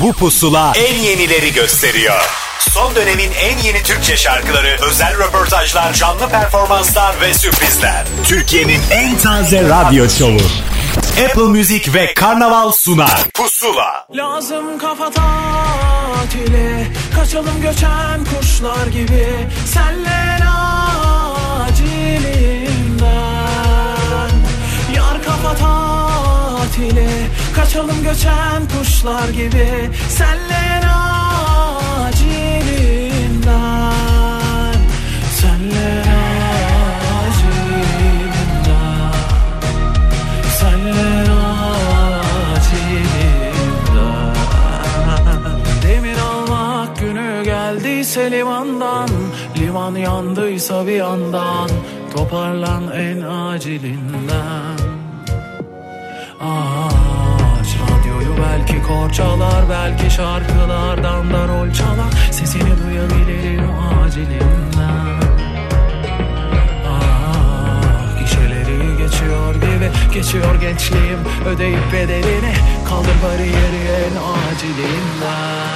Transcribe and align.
Bu 0.00 0.12
pusula 0.12 0.72
en 0.76 0.94
yenileri 0.94 1.52
gösteriyor. 1.52 2.20
Son 2.70 2.94
dönemin 2.94 3.30
en 3.32 3.58
yeni 3.58 3.82
Türkçe 3.82 4.16
şarkıları, 4.16 4.76
özel 4.82 5.18
röportajlar, 5.18 5.92
canlı 5.92 6.28
performanslar 6.28 7.20
ve 7.20 7.34
sürprizler. 7.34 8.04
Türkiye'nin 8.24 8.80
en 8.90 9.18
taze 9.18 9.62
radyo 9.62 10.08
şovu. 10.08 10.40
Apple 11.24 11.42
Music 11.42 11.94
ve 11.94 12.14
Karnaval 12.14 12.72
sunar. 12.72 13.24
Pusula. 13.34 14.06
Lazım 14.14 14.78
kafa 14.78 15.10
tatili 15.10 16.86
Kaçalım 17.16 17.62
göçen 17.62 18.24
kuşlar 18.24 18.86
gibi 18.86 19.26
Senle 19.66 20.38
acilinden 21.66 22.70
Yar 24.94 25.22
kafa 25.24 25.54
tatili 25.54 25.95
Kaçalım 27.56 28.02
göçen 28.02 28.68
kuşlar 28.78 29.28
gibi. 29.28 29.90
Senle 30.08 30.86
acilinden 32.06 32.72
Senle 35.30 36.02
acilinden 37.18 37.92
Senle 40.60 41.30
acilinden. 42.56 43.16
Demir 45.82 46.18
almak 46.18 46.98
günü 46.98 47.44
geldiyse 47.44 48.30
limandan 48.30 49.08
Liman 49.58 49.94
yandıysa 49.94 50.86
bir 50.86 50.92
yandan 50.96 51.70
Toparlan 52.14 52.92
en 52.92 53.20
acilinden 53.20 54.95
Aç 56.40 57.66
radyoyu 57.80 58.36
belki 58.42 58.82
korçalar 58.82 59.64
Belki 59.70 60.14
şarkılardan 60.14 61.32
da 61.32 61.48
rol 61.48 61.72
çalar. 61.72 62.12
Sesini 62.30 62.84
duyabilirim 62.84 63.70
acilinden. 64.04 65.20
Ah, 66.88 68.20
gişeleri 68.20 68.96
geçiyor 68.98 69.54
gibi 69.54 70.14
Geçiyor 70.14 70.54
gençliğim 70.60 71.18
ödeyip 71.46 71.92
bedelini 71.92 72.54
Kaldır 72.88 73.16
bariyeri 73.24 73.88
en 74.06 74.16
acilinden. 74.16 75.66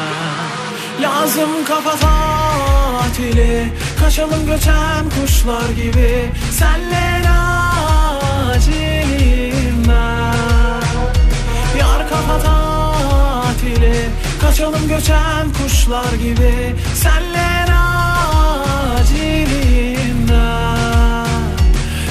Lazım 1.03 1.65
kafa 1.65 1.97
tatili 1.97 3.73
Kaçalım 4.01 4.47
göçen 4.47 5.05
kuşlar 5.21 5.71
gibi 5.71 6.31
Senle 6.51 7.11
Kafa 12.21 12.39
tatili. 12.43 14.09
Kaçalım 14.41 14.89
göçen 14.89 15.53
kuşlar 15.63 16.13
gibi. 16.13 16.77
Senle 16.95 17.67
acilinden 18.99 19.37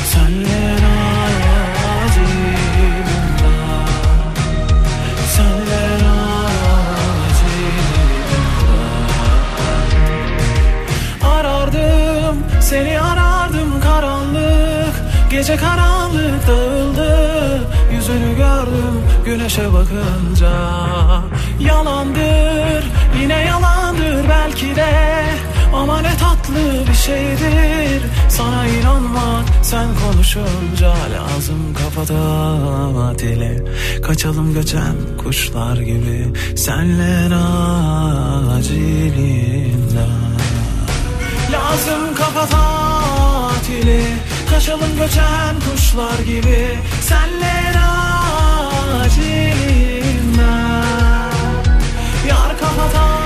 Senle 0.06 0.76
acilinden 1.92 3.08
Senle 5.36 5.84
acilinden 7.30 7.70
Arardım 11.24 12.36
seni 12.62 13.02
arardım 13.02 13.82
karanlık. 13.82 14.94
Gece 15.32 15.56
karanlık 15.56 16.48
dağıldı. 16.48 17.40
Yüzünü 17.92 18.38
gördüm 18.38 19.09
güneşe 19.30 19.74
bakınca 19.74 20.52
Yalandır 21.60 22.84
yine 23.22 23.46
yalandır 23.46 24.30
belki 24.30 24.76
de. 24.76 25.24
Ama 25.74 26.02
ne 26.02 26.18
tatlı 26.18 26.88
bir 26.90 26.94
şeydir 26.94 28.02
Sana 28.30 28.68
inanmak. 28.68 29.46
Sen 29.62 29.88
konuşunca 30.06 30.94
Lazım 31.14 31.74
kafada 31.74 33.20
dili 33.20 33.66
Kaçalım 34.02 34.54
göçen 34.54 34.96
kuşlar 35.24 35.78
gibi 35.78 36.34
Senle 36.56 37.36
acilinden 38.58 40.10
Lazım 41.52 42.16
kafa 42.16 42.46
tatili 42.46 44.04
Kaçalım 44.50 44.98
göçen 44.98 45.56
kuşlar 45.72 46.20
gibi 46.20 46.80
Senle 47.02 47.69
acilinden 49.10 50.40
Yar 52.28 52.58
kafa 52.60 52.86
tatili 52.94 53.19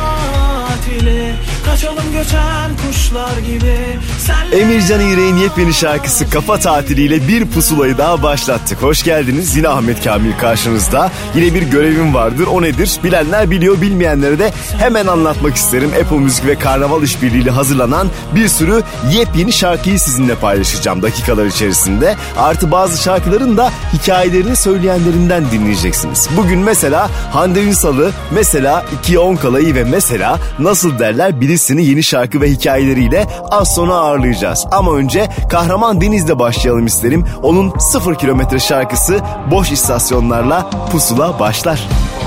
Kaçalım 1.66 2.04
göçen 2.14 2.72
kuşlar 2.88 3.38
gibi 3.38 3.76
Senle 4.20 4.58
Emircan 4.58 5.02
İğrek'in 5.02 5.38
yepyeni 5.38 5.74
şarkısı 5.74 6.30
Kafa 6.30 6.60
Tatiliyle 6.60 7.28
bir 7.28 7.46
pusulayı 7.46 7.98
daha 7.98 8.24
başlattık. 8.24 8.82
Hoş 8.82 9.04
geldiniz. 9.04 9.56
Yine 9.56 9.68
Ahmet 9.68 10.04
Kamil 10.04 10.38
karşınızda. 10.38 11.12
Yine 11.36 11.54
bir 11.54 11.62
görevim 11.62 12.14
vardır. 12.14 12.48
O 12.48 12.62
nedir? 12.62 13.00
Bilenler 13.04 13.52
biliyor, 13.52 13.82
bilmeyenlere 13.82 14.40
de 14.40 14.52
hemen 14.80 15.08
anlatmak 15.08 15.56
isterim. 15.56 15.92
Apple 16.04 16.18
Müzik 16.18 16.46
ve 16.46 16.56
Karnaval 16.56 17.04
işbirliğiyle 17.04 17.52
hazırlanan 17.52 18.08
bir 18.36 18.48
sürü 18.48 18.84
yepyeni 19.12 19.52
şarkıyı 19.54 20.00
sizinle 20.00 20.36
paylaşacağım 20.36 21.02
dakikalar 21.02 21.46
içerisinde. 21.46 22.16
Artı 22.38 22.72
bazı 22.72 23.02
şarkıların 23.04 23.58
da 23.58 23.72
hikayelerini 23.94 24.56
söyleyenlerinden 24.56 25.52
dinleyeceksiniz. 25.52 26.30
Bugün 26.38 26.60
mesela 26.60 27.10
Hande 27.32 27.64
Ünsal'ı, 27.64 28.12
mesela 28.32 28.86
2'ye 29.04 29.20
10 29.20 29.36
kalayı 29.36 29.76
ve 29.76 29.84
mesela 29.84 30.40
Nasıl 30.60 31.00
Derler 31.00 31.42
Birisini 31.54 31.86
yeni 31.86 32.04
şarkı 32.04 32.42
ve 32.42 32.52
hikayeleriyle 32.52 33.28
az 33.52 33.76
sonra 33.76 33.94
ağırlayacağız. 33.94 34.66
Ama 34.72 34.96
önce 34.96 35.30
Kahraman 35.50 36.02
Deniz'de 36.02 36.40
başlayalım 36.40 36.86
isterim. 36.86 37.26
Onun 37.44 37.80
0 37.80 38.16
kilometre 38.16 38.60
şarkısı 38.60 39.20
boş 39.52 39.72
istasyonlarla 39.72 40.70
pusula 40.92 41.40
başlar. 41.40 41.88
Ben 42.20 42.23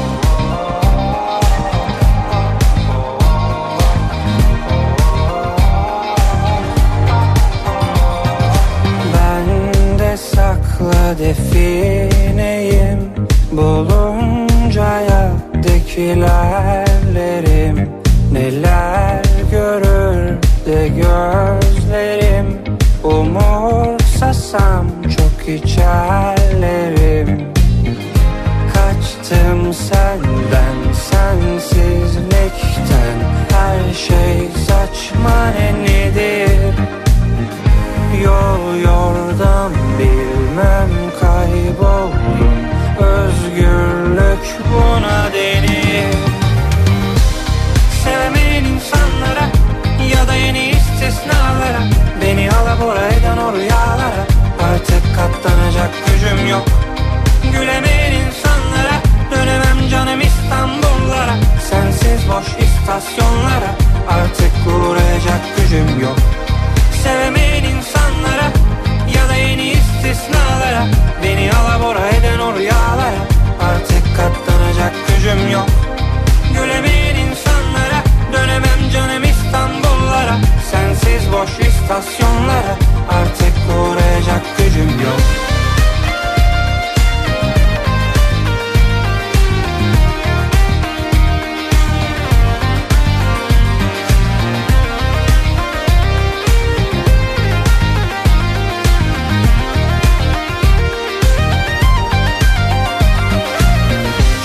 istasyonlara 81.98 82.76
Artık 83.08 83.54
uğrayacak 83.78 84.42
gücüm 84.58 84.88
yok. 84.88 85.20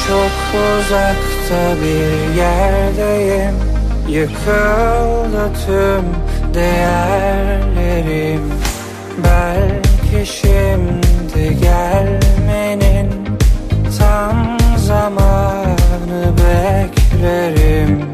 Çok 0.07 0.61
uzakta 0.61 1.81
bir 1.81 2.35
yerdeyim. 2.35 3.55
Yıkıldı 4.07 5.51
tüm 5.65 6.30
değerlerim. 6.53 8.41
Belki 9.23 10.31
şimdi 10.31 11.59
gelmenin 11.61 13.09
tam 13.99 14.57
zamanı 14.77 16.33
beklerim. 16.37 18.05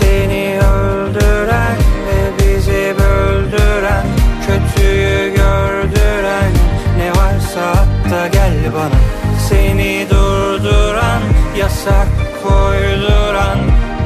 Seni 0.00 0.58
öldüren 0.58 1.76
ve 2.06 2.18
bizi 2.38 2.94
böldüren 2.98 4.06
Kötüyü 4.46 5.34
gördüren 5.34 6.52
ne 6.98 7.10
varsa 7.10 7.64
hatta 7.76 8.26
gel 8.28 8.54
bana. 8.74 9.00
Seni 9.48 10.06
durduran 10.10 11.22
yasak 11.58 12.08
koyduran 12.42 13.58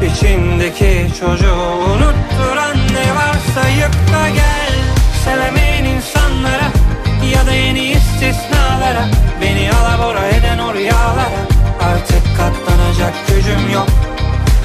içindeki 0.07 1.09
çocuğu 1.21 1.63
unutturan 1.93 2.72
da 4.13 4.29
gel. 4.29 4.73
Sevemeyen 5.25 5.85
insanlara 5.85 6.69
ya 7.35 7.47
da 7.47 7.53
yeni 7.55 7.81
istisnalara 7.91 9.05
Beni 9.41 9.71
alabora 9.73 10.29
eden 10.29 10.59
o 10.59 10.75
rüyalara 10.75 11.43
Artık 11.83 12.25
katlanacak 12.37 13.15
gücüm 13.29 13.71
yok. 13.75 13.87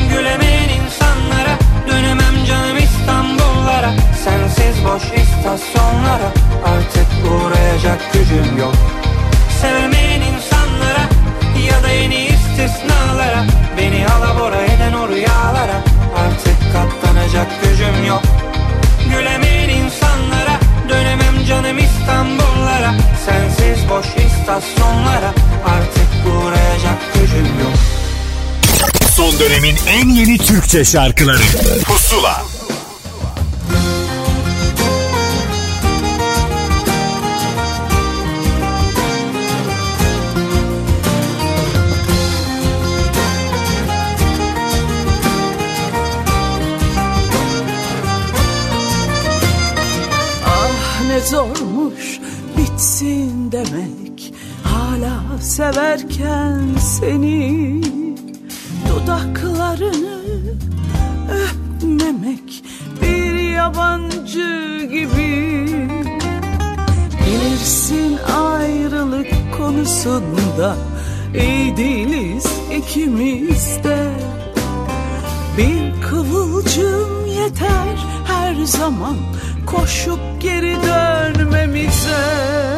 Gülemeyen 0.10 0.70
insanlara 0.70 1.56
Dönemem 1.88 2.46
canım 2.48 2.78
İstanbullara. 2.78 3.92
Sensiz 4.24 4.86
boş 4.86 5.04
istasyonlara 5.04 6.30
Artık 6.66 7.08
uğrayacak 7.32 8.14
gücüm 8.14 8.58
yok. 8.60 8.76
Sevmeyen 9.62 10.22
insanlara 10.22 11.04
Ya 11.70 11.84
da 11.84 11.90
yeni 11.90 12.26
istisnalara 12.26 13.46
Beni 13.78 14.06
alabora 14.08 14.62
eden 14.62 14.94
o 14.94 15.08
rüyalara 15.08 15.80
Artık 16.18 16.58
katlanacak 16.74 17.48
gücüm 17.64 18.06
yok 18.08 18.47
Gülemeyen 19.10 19.70
insanlara 19.70 20.60
Dönemem 20.90 21.46
canım 21.48 21.78
İstanbullara 21.78 22.94
Sensiz 23.26 23.90
boş 23.90 24.06
istasyonlara 24.06 25.34
Artık 25.66 26.34
uğrayacak 26.36 27.14
gücüm 27.14 27.46
yok. 27.46 27.78
Son 29.16 29.40
dönemin 29.40 29.76
en 29.88 30.10
yeni 30.10 30.38
Türkçe 30.38 30.86
şarkıları. 30.86 31.42
Pusula 31.86 32.57
seni 57.08 57.82
Dudaklarını 58.90 60.20
öpmemek 61.32 62.64
Bir 63.02 63.34
yabancı 63.34 64.80
gibi 64.92 65.68
Bilirsin 67.26 68.18
ayrılık 68.38 69.28
konusunda 69.58 70.76
iyi 71.36 71.78
değiliz 71.78 72.46
ikimiz 72.78 73.84
de 73.84 74.10
bir 75.58 76.02
kıvılcım 76.10 77.26
yeter 77.26 77.98
her 78.28 78.56
zaman 78.56 79.18
koşup 79.66 80.20
geri 80.40 80.78
dönmemize. 80.84 82.77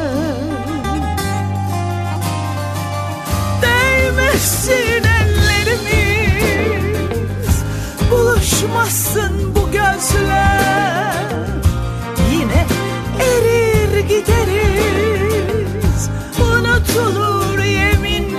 Değmesin 4.39 5.03
ellerimiz, 5.03 6.35
buluşmasın 8.11 9.55
bu 9.55 9.71
gözler. 9.71 11.13
Yine 12.31 12.65
erir 13.19 13.99
gideriz, 13.99 15.29
unutulur 16.41 17.59
yeminler. 17.63 18.29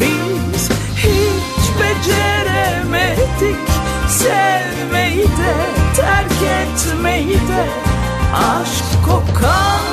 Biz 0.00 0.70
hiç 0.96 1.64
beceremedik 1.80 3.56
sevmeyi 4.08 5.24
de 5.24 5.54
terk 5.96 6.42
etmeyi 6.42 7.38
de 7.38 7.66
aşk 8.34 8.84
kokan 9.06 9.84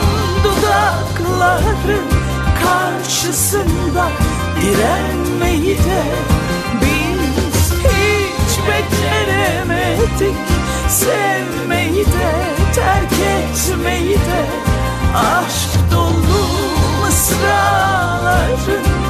dudakların 0.43 2.20
karşısında 2.71 4.07
direnmeyi 4.61 5.77
de 5.77 6.03
biz 6.81 7.71
hiç 7.71 8.59
beceremedik. 8.67 10.35
Sevmeyi 10.89 12.05
de 12.05 12.31
terk 12.75 13.13
etmeyi 13.13 14.15
de 14.15 14.45
aşk 15.15 15.91
dolu 15.91 16.43
mısraların 17.01 19.00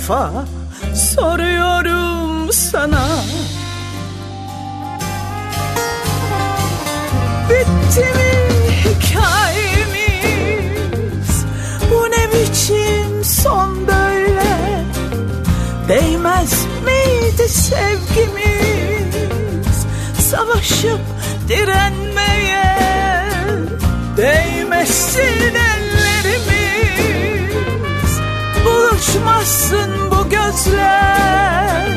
defa 0.00 0.44
soruyorum 0.94 2.52
sana. 2.52 3.08
Bitti 7.50 8.00
mi 8.00 8.32
hikayemiz? 8.84 10.10
Bu 11.90 12.10
ne 12.10 12.28
biçim 12.32 13.24
son 13.24 13.86
böyle? 13.86 14.84
Değmez 15.88 16.66
miydi 16.84 17.48
sevgimiz? 17.48 19.06
Savaşıp 20.30 21.00
direnmeye 21.48 22.76
Değmesin 24.16 25.54
ellerimiz 25.54 26.59
Buluşmasın 29.10 29.90
bu 30.10 30.28
gözler. 30.28 31.88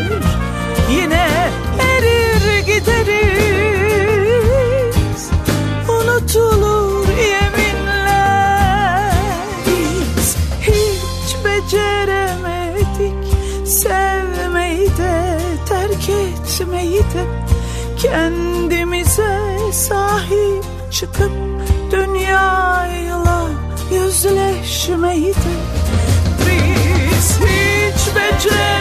Yine 0.91 1.27
erir 1.79 2.59
gideriz. 2.65 4.13
Unutulur 5.89 7.07
yeminler. 7.07 9.13
Biz 9.67 10.37
hiç 10.61 11.35
beceremedik. 11.45 13.15
Sevmeyi 13.67 14.87
de 14.87 15.39
terk 15.69 16.09
etmeyi 16.09 16.99
de. 16.99 17.25
Kendimize 17.97 19.57
sahip 19.71 20.63
çıkıp 20.91 21.31
Dünyayla 21.91 22.62
Biz 28.43 28.51
hiç 28.51 28.55
beceremedik 28.55 28.63
Sevmeyi 28.63 28.72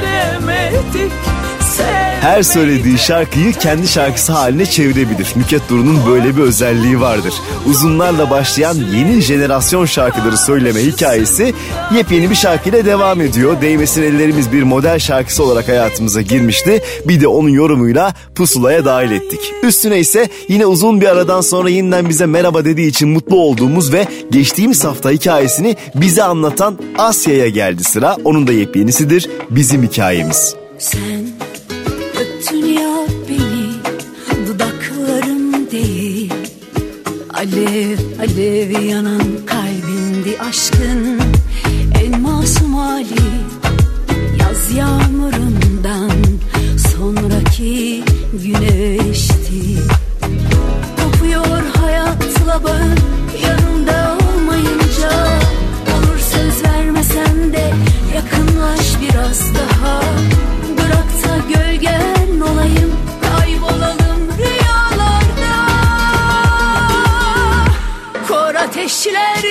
her 2.22 2.42
söylediği 2.42 2.98
şarkıyı 2.98 3.52
kendi 3.52 3.88
şarkısı 3.88 4.32
haline 4.32 4.66
çevirebilir. 4.66 5.32
Nüket 5.36 5.62
Duru'nun 5.70 6.06
böyle 6.06 6.36
bir 6.36 6.42
özelliği 6.42 7.00
vardır. 7.00 7.34
Uzunlarla 7.66 8.30
başlayan 8.30 8.76
yeni 8.96 9.20
jenerasyon 9.20 9.86
şarkıları 9.86 10.36
söyleme 10.36 10.80
hikayesi 10.80 11.54
yepyeni 11.94 12.30
bir 12.30 12.34
şarkıyla 12.34 12.84
devam 12.84 13.20
ediyor. 13.20 13.60
Değmesin 13.60 14.02
ellerimiz 14.02 14.52
bir 14.52 14.62
model 14.62 14.98
şarkısı 14.98 15.44
olarak 15.44 15.68
hayatımıza 15.68 16.22
girmişti. 16.22 16.82
Bir 17.08 17.20
de 17.20 17.28
onun 17.28 17.48
yorumuyla 17.48 18.14
pusulaya 18.34 18.84
dahil 18.84 19.10
ettik. 19.10 19.40
Üstüne 19.62 19.98
ise 19.98 20.28
yine 20.48 20.66
uzun 20.66 21.00
bir 21.00 21.06
aradan 21.06 21.40
sonra 21.40 21.70
yeniden 21.70 22.08
bize 22.08 22.26
merhaba 22.26 22.64
dediği 22.64 22.88
için 22.88 23.08
mutlu 23.08 23.36
olduğumuz 23.36 23.92
ve 23.92 24.06
geçtiğimiz 24.30 24.84
hafta 24.84 25.10
hikayesini 25.10 25.76
bize 25.94 26.22
anlatan 26.22 26.78
Asya'ya 26.98 27.48
geldi 27.48 27.84
sıra. 27.84 28.16
Onun 28.24 28.46
da 28.46 28.52
yepyenisidir 28.52 29.30
bizim 29.50 29.82
hikayemiz. 29.82 30.54
Sen 30.78 31.31
Alev 37.42 37.98
alev 38.20 38.70
yanan 38.88 39.22
kalbindi 39.46 40.40
aşkın. 40.40 41.20
En 42.04 42.20
masum 42.20 42.74
hali 42.74 43.30
Yaz 44.40 44.76
yağmurundan 44.76 45.11
kişiler 68.92 69.42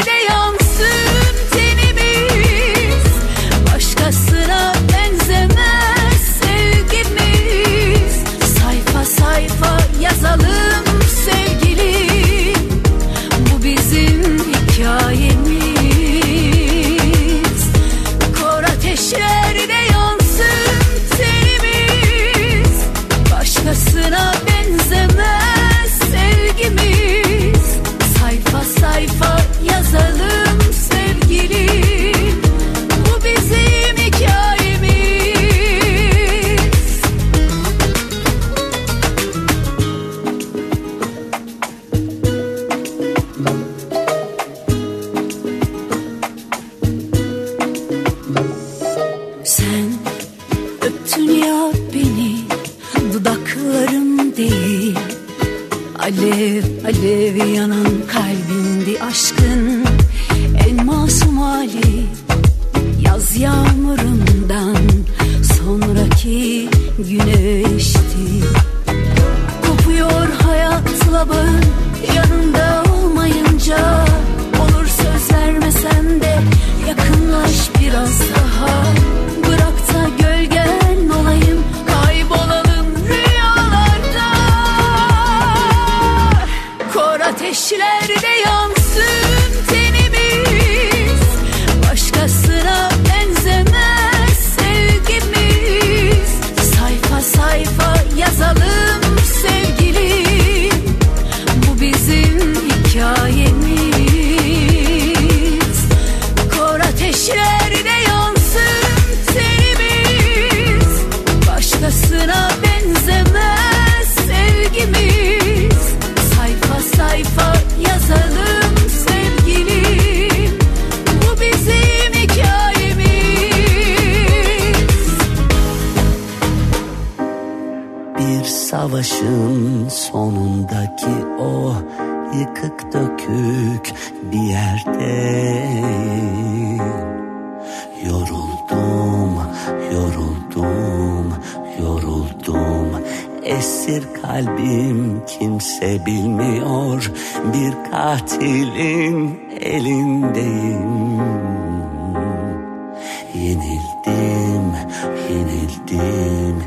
yenildim, 155.71 156.63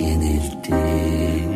yenildim 0.00 1.52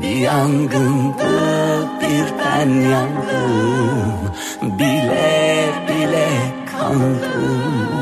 Bir 0.00 0.16
yangındı 0.16 1.88
bir 2.00 2.26
ben 2.38 2.68
yandım 2.68 4.32
Bile 4.62 5.70
bile 5.88 6.28
kandım 6.72 7.95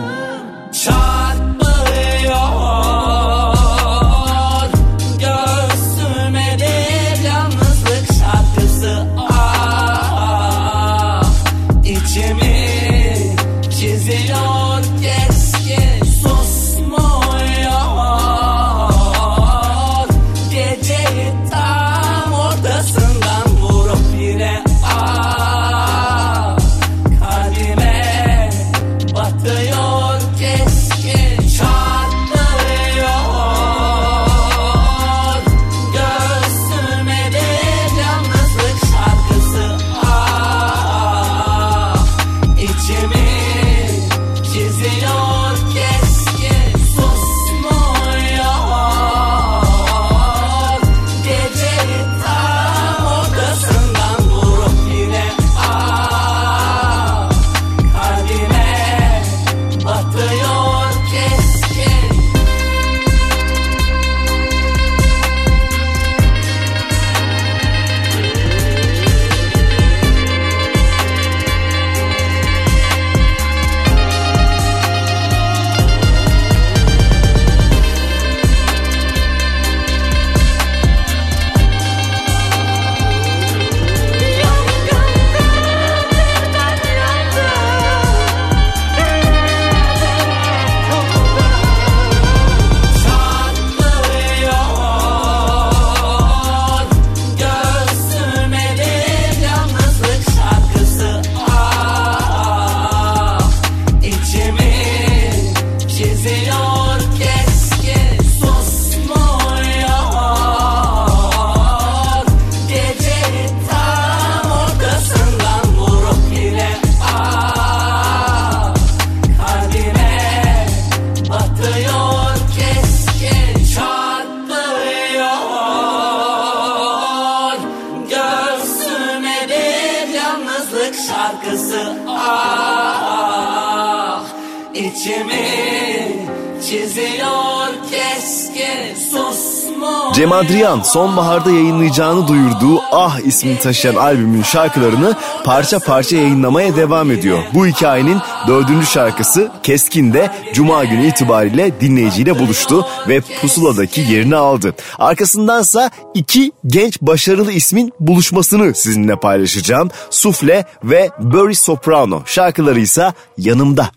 Adrian 140.75 140.83
sonbaharda 140.83 141.50
yayınlayacağını 141.50 142.28
duyurduğu 142.28 142.81
Ah 142.93 143.21
ismini 143.21 143.59
taşıyan 143.59 143.95
albümün 143.95 144.43
şarkılarını 144.43 145.14
parça 145.45 145.78
parça 145.78 146.16
yayınlamaya 146.16 146.76
devam 146.76 147.11
ediyor. 147.11 147.38
Bu 147.54 147.66
hikayenin 147.66 148.19
dördüncü 148.49 148.87
şarkısı 148.87 149.50
Keskin 149.62 150.12
de 150.12 150.31
Cuma 150.54 150.85
günü 150.85 151.07
itibariyle 151.07 151.81
dinleyiciyle 151.81 152.38
buluştu 152.38 152.87
ve 153.09 153.21
pusuladaki 153.21 154.00
yerini 154.00 154.37
aldı. 154.37 154.75
Arkasındansa 154.99 155.90
iki 156.14 156.52
genç 156.66 157.00
başarılı 157.00 157.52
ismin 157.52 157.93
buluşmasını 158.00 158.75
sizinle 158.75 159.16
paylaşacağım. 159.16 159.90
Sufle 160.11 160.64
ve 160.85 161.11
Burry 161.19 161.54
Soprano 161.54 162.23
şarkıları 162.26 162.81
ise 162.81 163.12
yanımda. 163.38 163.90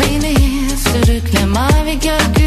Beni 0.00 0.34
sürükle 0.78 1.46
mavi 1.46 1.92
gökyüzünde 1.92 2.45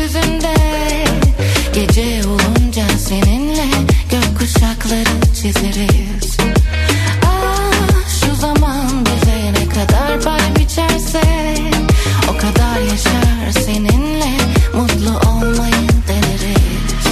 çizeriz. 5.41 6.37
Ah 7.25 8.09
şu 8.21 8.35
zaman 8.35 9.05
bize 9.05 9.53
ne 9.53 9.69
kadar 9.69 10.21
pay 10.21 10.55
biçerse 10.59 11.21
O 12.29 12.37
kadar 12.37 12.79
yaşar 12.79 13.63
seninle 13.65 14.37
mutlu 14.73 15.29
olmayı 15.29 15.89
deneriz. 16.07 17.05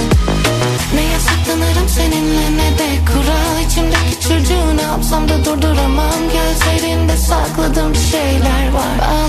Ne 0.94 1.02
yasaklanırım 1.02 1.88
seninle 1.88 2.56
ne 2.56 2.78
de 2.78 2.88
kural. 3.06 3.66
İçimdeki 3.66 4.20
çocuğu 4.20 4.76
ne 4.76 4.82
yapsam 4.82 5.28
da 5.28 5.44
durduramam. 5.44 6.20
Gözlerinde 6.32 7.16
sakladığım 7.16 7.94
şeyler 7.94 8.72
var 8.72 9.27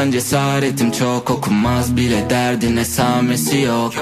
Yanımdaysan 0.00 0.20
cesaretim 0.20 0.90
çok 0.90 1.30
okunmaz 1.30 1.96
bile 1.96 2.30
derdin 2.30 2.76
esamesi 2.76 3.60
yok. 3.60 3.92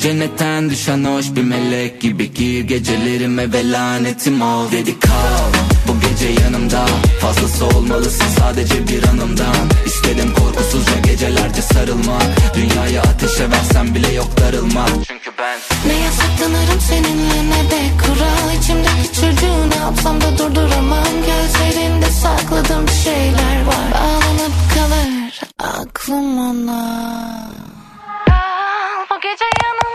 Cennetten 0.00 0.70
düşen 0.70 1.04
hoş 1.04 1.26
bir 1.36 1.42
melek 1.42 2.00
gibi 2.00 2.34
gir 2.34 2.64
gecelerime 2.64 3.52
ve 3.52 3.70
lanetim 3.70 4.42
ol. 4.42 4.70
Dedi 4.72 5.00
kal 5.00 5.52
bu 5.88 6.08
gece 6.08 6.42
yanımda. 6.42 6.86
Fazlası 7.20 7.66
olmalısın 7.66 8.26
sadece 8.38 8.88
bir 8.88 9.08
anımdan 9.08 9.56
İstedim 9.86 10.34
korkusuzca 10.34 11.00
gecelerce 11.04 11.62
sarılmak. 11.62 12.54
Dünyayı 12.54 13.00
ateşe 13.00 13.50
versem 13.50 13.94
bile 13.94 14.12
yok 14.12 14.40
darılmak. 14.40 14.90
Çünkü 15.08 15.30
ben 15.38 15.58
Ne 15.86 15.98
yasaklanırım 16.04 16.80
seninle 16.88 17.50
ne 17.50 17.70
de 17.70 17.80
kural. 18.02 18.60
İçimdeki 18.60 19.20
çocuğu 19.20 19.70
ne 19.70 19.76
yapsam 19.76 20.20
da 20.20 20.38
durduramam. 20.38 21.14
Gözlerinde 21.26 22.06
sakladığım 22.06 22.88
şeyler 23.04 23.66
var. 23.66 23.90
Bağlanıp 23.94 24.52
kalır 24.74 25.09
aklım 25.62 26.38
ona. 26.38 26.82
Kal 28.28 29.06
bu 29.10 29.20
gece 29.20 29.44
yanımda 29.62 29.89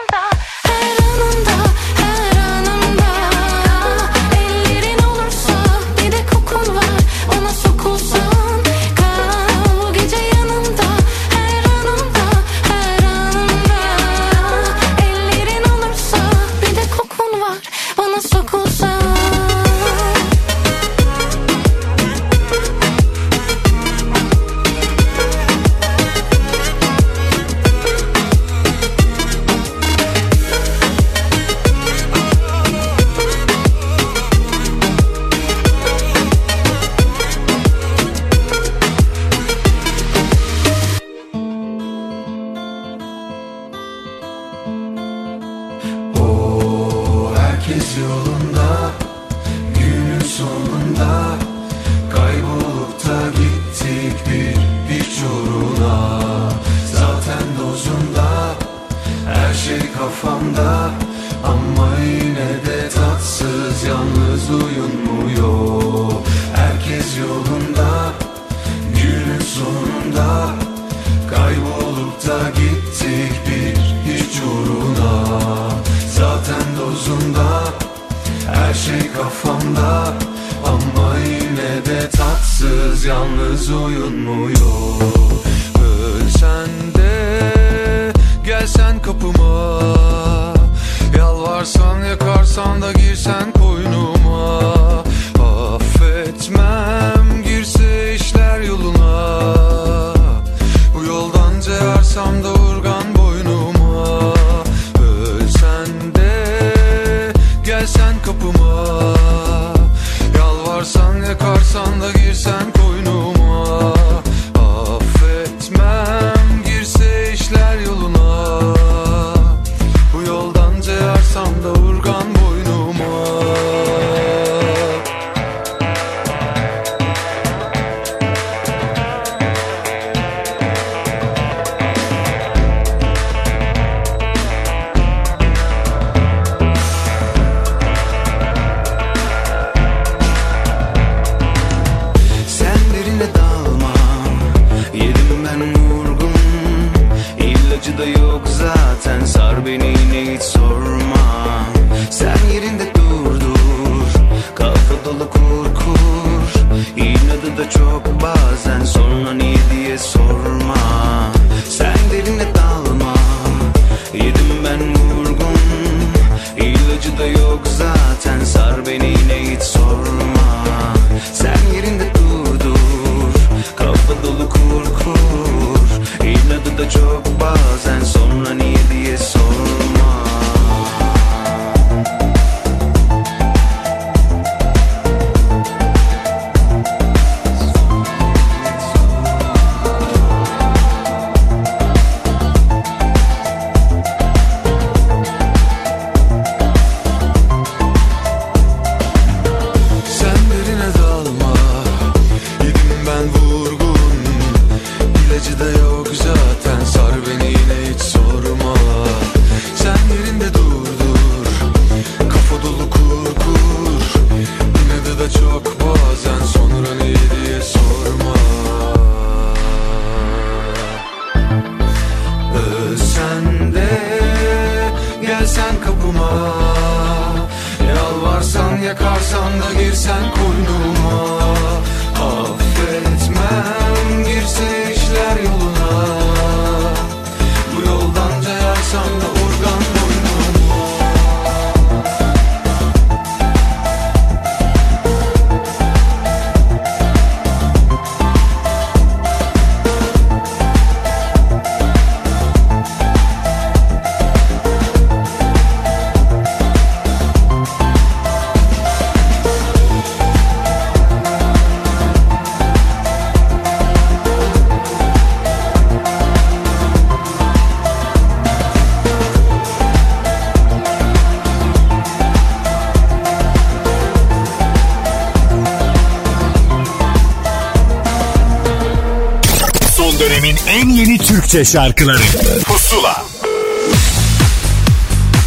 Türkçe 281.56 281.72
şarkıları 281.72 282.22
Pusula 282.66 283.26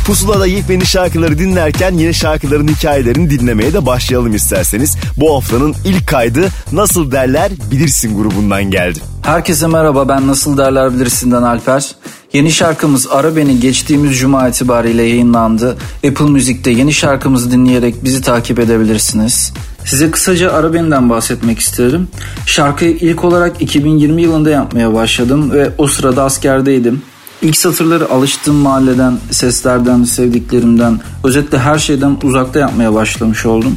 Pusula'da 0.06 0.46
yepyeni 0.46 0.86
şarkıları 0.86 1.38
dinlerken 1.38 1.94
yeni 1.94 2.14
şarkıların 2.14 2.68
hikayelerini 2.68 3.30
dinlemeye 3.30 3.72
de 3.72 3.86
başlayalım 3.86 4.34
isterseniz. 4.34 4.96
Bu 5.16 5.36
haftanın 5.36 5.74
ilk 5.84 6.06
kaydı 6.06 6.48
Nasıl 6.72 7.12
Derler 7.12 7.52
Bilirsin 7.70 8.16
grubundan 8.16 8.64
geldi. 8.64 8.98
Herkese 9.22 9.66
merhaba 9.66 10.08
ben 10.08 10.26
Nasıl 10.26 10.58
Derler 10.58 10.94
Bilirsin'den 10.94 11.42
Alper. 11.42 11.94
Yeni 12.32 12.52
şarkımız 12.52 13.06
Ara 13.10 13.36
Beni 13.36 13.60
geçtiğimiz 13.60 14.18
cuma 14.18 14.48
itibariyle 14.48 15.02
yayınlandı. 15.02 15.78
Apple 16.08 16.24
Müzik'te 16.24 16.70
yeni 16.70 16.92
şarkımızı 16.92 17.50
dinleyerek 17.50 18.04
bizi 18.04 18.20
takip 18.20 18.58
edebilirsiniz. 18.58 19.47
Size 19.88 20.10
kısaca 20.10 20.52
Ara 20.52 20.72
Beni'den 20.72 21.10
bahsetmek 21.10 21.58
isterim. 21.58 22.08
Şarkıyı 22.46 22.90
ilk 22.90 23.24
olarak 23.24 23.62
2020 23.62 24.22
yılında 24.22 24.50
yapmaya 24.50 24.94
başladım 24.94 25.50
ve 25.52 25.70
o 25.78 25.86
sırada 25.86 26.24
askerdeydim. 26.24 27.02
İlk 27.42 27.56
satırları 27.56 28.10
alıştığım 28.10 28.54
mahalleden, 28.54 29.18
seslerden, 29.30 30.04
sevdiklerimden, 30.04 31.00
özetle 31.24 31.58
her 31.58 31.78
şeyden 31.78 32.16
uzakta 32.22 32.58
yapmaya 32.58 32.94
başlamış 32.94 33.46
oldum. 33.46 33.76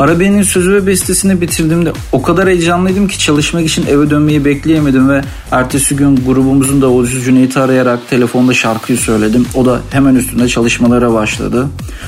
Arabe'nin 0.00 0.42
sözü 0.42 0.72
ve 0.72 0.86
bestesini 0.86 1.40
bitirdiğimde 1.40 1.92
o 2.12 2.22
kadar 2.22 2.48
heyecanlıydım 2.48 3.08
ki 3.08 3.18
çalışmak 3.18 3.66
için 3.66 3.86
eve 3.86 4.10
dönmeyi 4.10 4.44
bekleyemedim 4.44 5.08
ve 5.08 5.20
ertesi 5.50 5.96
gün 5.96 6.16
grubumuzun 6.16 6.82
davulcusu 6.82 7.20
Cüneyt'i 7.20 7.60
arayarak 7.60 8.10
telefonda 8.10 8.54
şarkıyı 8.54 8.98
söyledim. 8.98 9.46
O 9.54 9.66
da 9.66 9.80
hemen 9.90 10.14
üstünde 10.14 10.48
çalışmalara 10.48 11.12
başladı. 11.12 11.66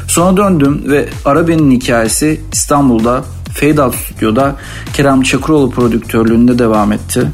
Sonra 0.08 0.36
döndüm 0.36 0.82
ve 0.86 1.08
Arabe'nin 1.24 1.70
hikayesi 1.70 2.40
İstanbul'da 2.52 3.24
Fade 3.54 3.82
Out 3.82 3.94
Stüdyo'da 3.94 4.56
Kerem 4.92 5.22
Çakıroğlu 5.22 5.70
prodüktörlüğünde 5.70 6.58
devam 6.58 6.92
etti. 6.92 7.26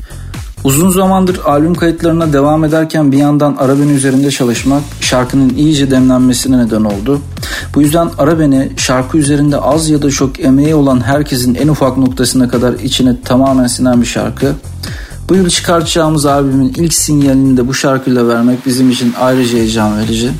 Uzun 0.69 0.91
zamandır 0.91 1.41
albüm 1.45 1.75
kayıtlarına 1.75 2.33
devam 2.33 2.65
ederken 2.65 3.13
bir 3.13 3.17
yandan 3.17 3.57
Araben 3.57 3.89
üzerinde 3.89 4.31
çalışmak 4.31 4.83
şarkının 5.01 5.55
iyice 5.55 5.91
demlenmesine 5.91 6.59
neden 6.59 6.85
oldu. 6.85 7.21
Bu 7.75 7.83
yüzden 7.83 8.11
Araben'i 8.19 8.73
şarkı 8.77 9.19
üzerinde 9.19 9.59
az 9.59 9.89
ya 9.89 10.03
da 10.03 10.11
çok 10.11 10.41
emeği 10.41 10.75
olan 10.75 11.01
herkesin 11.01 11.55
en 11.55 11.69
ufak 11.69 11.97
noktasına 11.97 12.49
kadar 12.49 12.73
içine 12.73 13.21
tamamen 13.25 13.67
sinen 13.67 14.01
bir 14.01 14.07
şarkı. 14.07 14.53
Bu 15.29 15.35
yıl 15.35 15.49
çıkartacağımız 15.49 16.27
albümün 16.27 16.73
ilk 16.77 16.95
sinyalini 16.95 17.57
de 17.57 17.69
bu 17.69 17.75
şarkıyla 17.75 18.29
vermek 18.29 18.67
bizim 18.67 18.91
için 18.91 19.15
ayrıca 19.21 19.59
heyecan 19.59 19.99
verici. 19.99 20.31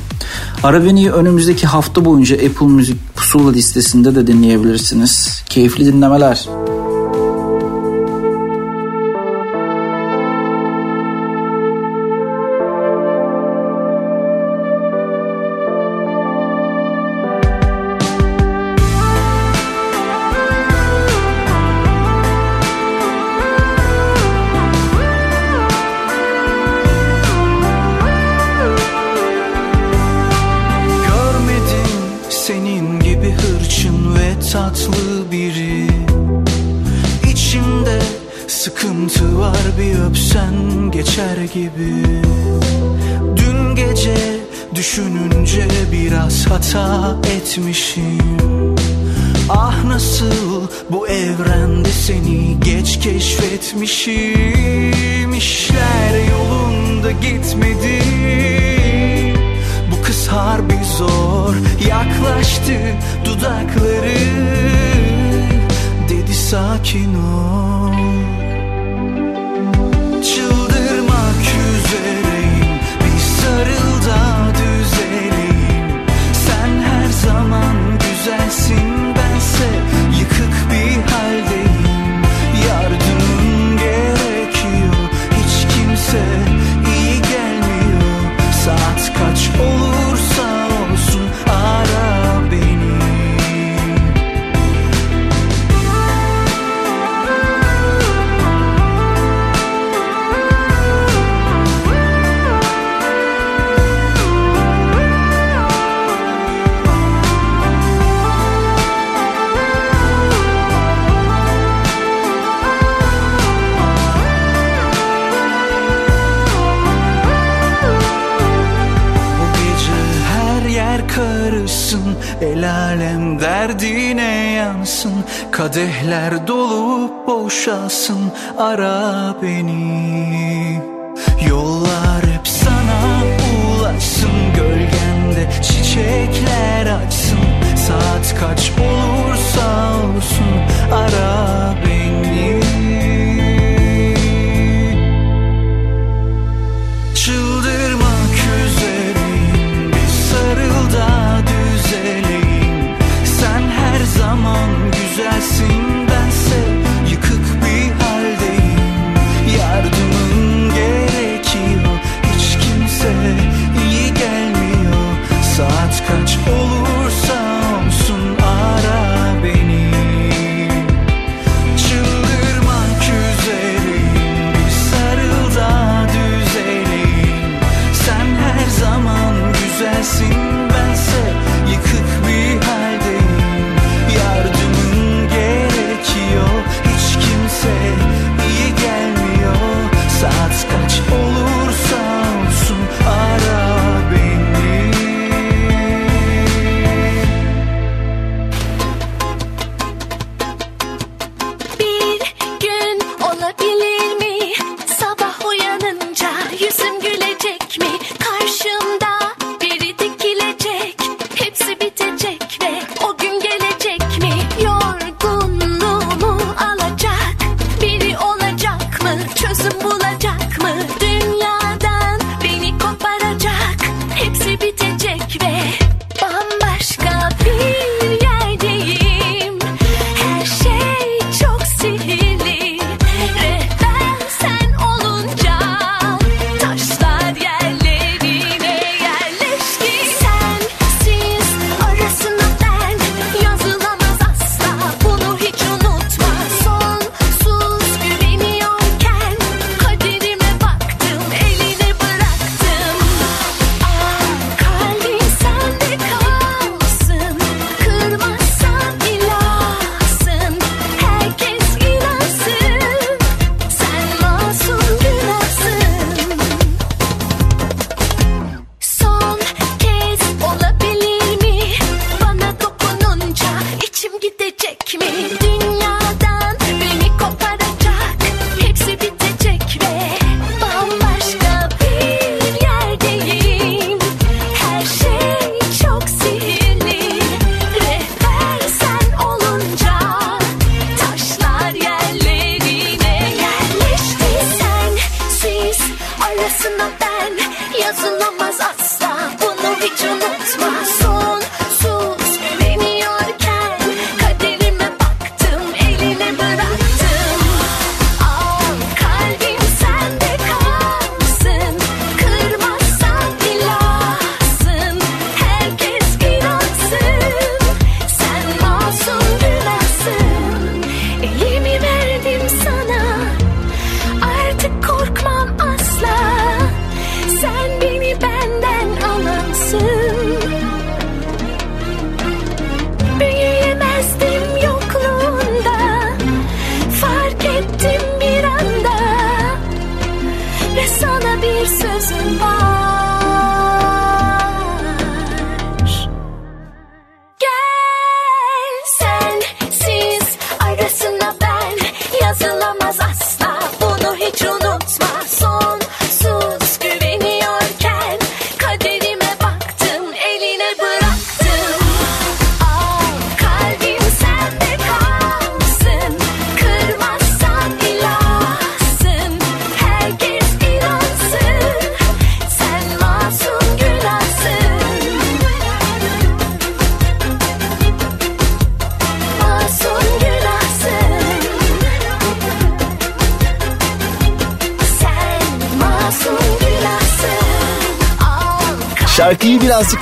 Arabeni'yi 0.63 1.11
önümüzdeki 1.11 1.67
hafta 1.67 2.05
boyunca 2.05 2.35
Apple 2.35 2.67
Müzik 2.67 3.15
Pusula 3.15 3.51
listesinde 3.51 4.15
de 4.15 4.27
dinleyebilirsiniz. 4.27 5.43
Keyifli 5.45 5.85
dinlemeler. 5.85 6.45
Görmedim 6.45 6.78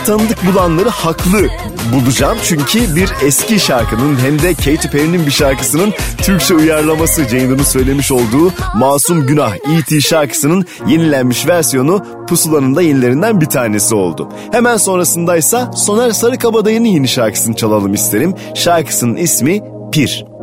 tanıdık 0.08 0.38
bulanları 0.46 0.90
haklı 0.90 1.48
bulacağım. 1.94 2.38
Çünkü 2.44 2.96
bir 2.96 3.10
eski 3.26 3.60
şarkının 3.60 4.18
hem 4.20 4.42
de 4.42 4.54
Katy 4.54 4.88
Perry'nin 4.88 5.26
bir 5.26 5.32
şarkısının 5.32 5.94
Türkçe 6.18 6.54
uyarlaması 6.54 7.24
Jane'ın 7.24 7.64
söylemiş 7.64 8.12
olduğu 8.12 8.54
Masum 8.76 9.28
Günah 9.28 9.56
E.T. 9.56 10.02
şarkısının 10.02 10.66
yenilenmiş 10.88 11.48
versiyonu 11.48 12.06
Pusula'nın 12.28 12.76
da 12.76 12.82
yenilerinden 12.82 13.42
bir 13.42 13.46
tanesi 13.46 13.96
oldu. 13.96 14.30
Hemen 14.52 14.78
sonrasındaysa 14.78 15.72
Soner 15.72 16.12
Sarıkabadayı'nın 16.12 16.88
yeni 16.88 17.08
şarkısını 17.08 17.56
çalalım 17.56 17.94
isterim. 17.94 18.34
Şarkısının 18.56 19.16
ismi 19.16 19.62
Pir. 19.92 20.37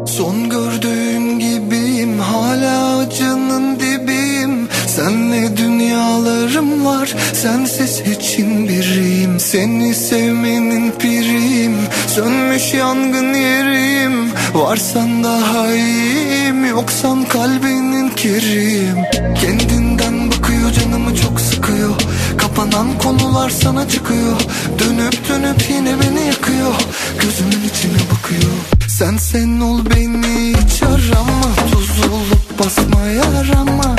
Seni 9.54 9.94
sevmenin 9.94 10.90
pirim 10.90 11.76
Sönmüş 12.06 12.74
yangın 12.74 13.34
yerim. 13.34 14.30
Varsan 14.54 15.24
daha 15.24 15.72
iyiyim 15.72 16.64
Yoksan 16.64 17.24
kalbinin 17.24 18.08
kirim 18.08 18.96
Kendinden 19.40 20.30
bakıyor 20.30 20.72
canımı 20.72 21.16
çok 21.16 21.40
sıkıyor. 21.40 21.94
Kapanan 22.38 22.98
konular 22.98 23.50
sana 23.50 23.88
çıkıyor. 23.88 24.40
Dönüp 24.78 25.28
dönüp 25.28 25.70
yine 25.70 25.94
beni 26.00 26.26
yakıyor. 26.26 26.74
Gözümün 27.20 27.68
içine 27.68 28.00
bakıyor. 28.12 28.52
Sen 28.88 29.16
sen 29.16 29.60
ol 29.60 29.80
beni 29.90 30.54
hiç 30.56 30.82
arama. 30.82 31.70
Tuz 31.72 31.98
olup 31.98 32.58
basma 32.58 33.00
yarama. 33.00 33.96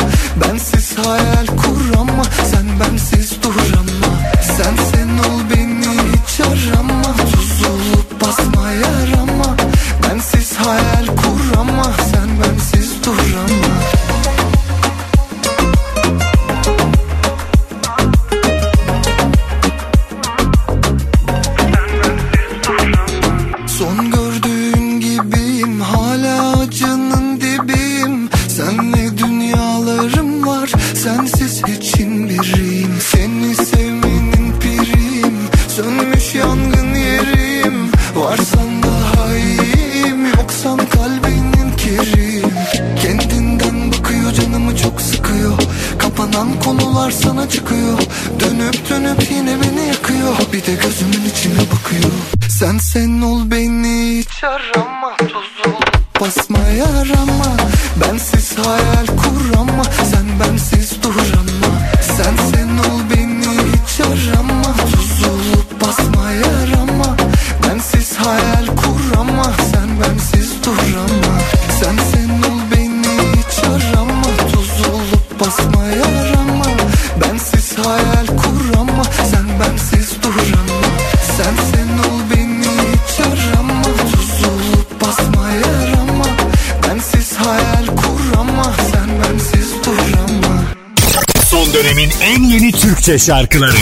şarkıları. 93.20 93.76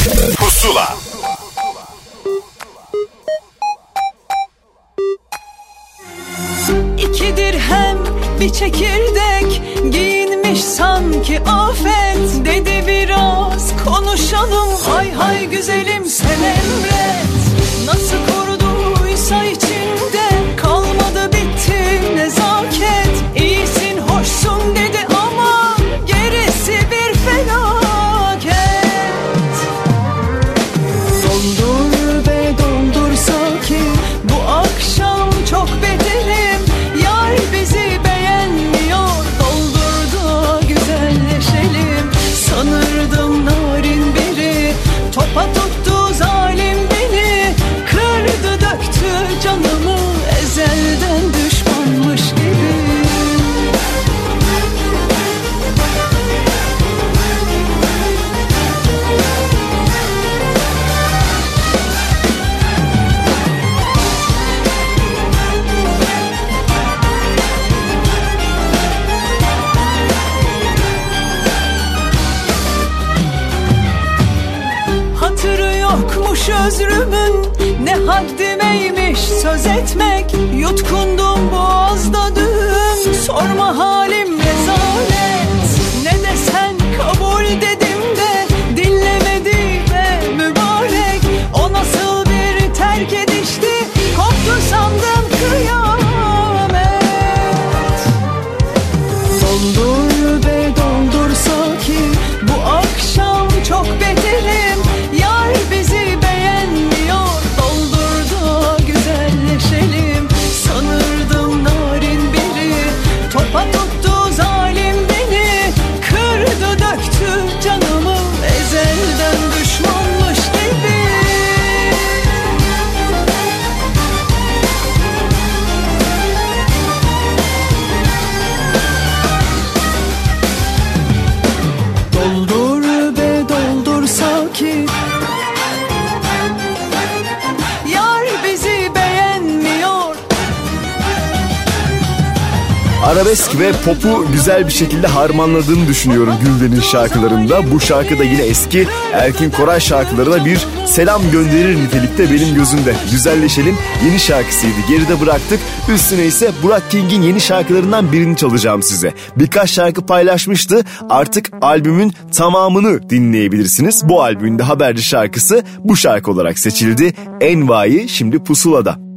ve 143.63 143.71
popu 143.71 144.25
güzel 144.31 144.67
bir 144.67 144.71
şekilde 144.71 145.07
harmanladığını 145.07 145.87
düşünüyorum 145.87 146.33
Gülden'in 146.43 146.81
şarkılarında. 146.81 147.71
Bu 147.71 147.79
şarkı 147.79 148.19
da 148.19 148.23
yine 148.23 148.41
eski 148.41 148.87
Erkin 149.13 149.49
Koray 149.51 149.79
şarkılarına 149.79 150.45
bir 150.45 150.67
selam 150.85 151.21
gönderir 151.31 151.75
nitelikte 151.75 152.31
benim 152.31 152.55
gözümde. 152.55 152.95
Güzelleşelim 153.11 153.77
yeni 154.05 154.19
şarkısıydı. 154.19 154.75
Geride 154.89 155.21
bıraktık. 155.21 155.59
Üstüne 155.93 156.25
ise 156.25 156.51
Burak 156.63 156.91
King'in 156.91 157.21
yeni 157.21 157.41
şarkılarından 157.41 158.11
birini 158.11 158.37
çalacağım 158.37 158.83
size. 158.83 159.13
Birkaç 159.37 159.69
şarkı 159.69 160.05
paylaşmıştı. 160.05 160.83
Artık 161.09 161.49
albümün 161.61 162.13
tamamını 162.31 163.09
dinleyebilirsiniz. 163.09 164.09
Bu 164.09 164.23
albümün 164.23 164.59
de 164.59 164.63
haberci 164.63 165.03
şarkısı 165.03 165.63
bu 165.83 165.95
şarkı 165.95 166.31
olarak 166.31 166.59
seçildi. 166.59 167.13
Enva'yı 167.41 168.09
şimdi 168.09 168.43
pusulada. 168.43 169.12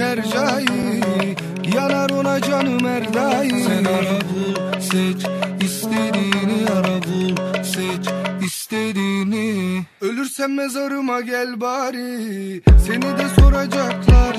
kercayı 0.00 1.36
Yanar 1.74 2.10
ona 2.10 2.40
canım 2.40 2.86
erdayı 2.86 3.64
Sen 3.64 3.84
ara 3.84 4.20
bul 4.20 4.80
seç 4.80 5.26
istediğini 5.64 6.70
ara 6.70 7.02
bul 7.02 7.62
seç 7.62 8.08
istediğini. 8.46 9.82
Ölürsem 10.00 10.54
mezarıma 10.54 11.20
gel 11.20 11.60
bari 11.60 12.62
Seni 12.86 13.18
de 13.18 13.28
soracaklar. 13.40 14.36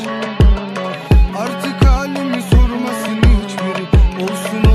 Artık 1.37 1.89
halimi 1.89 2.41
sormasın 2.41 3.17
hiçbiri 3.17 3.85
Olsun 4.23 4.70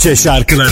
Türkçe 0.00 0.22
şarkıları. 0.22 0.70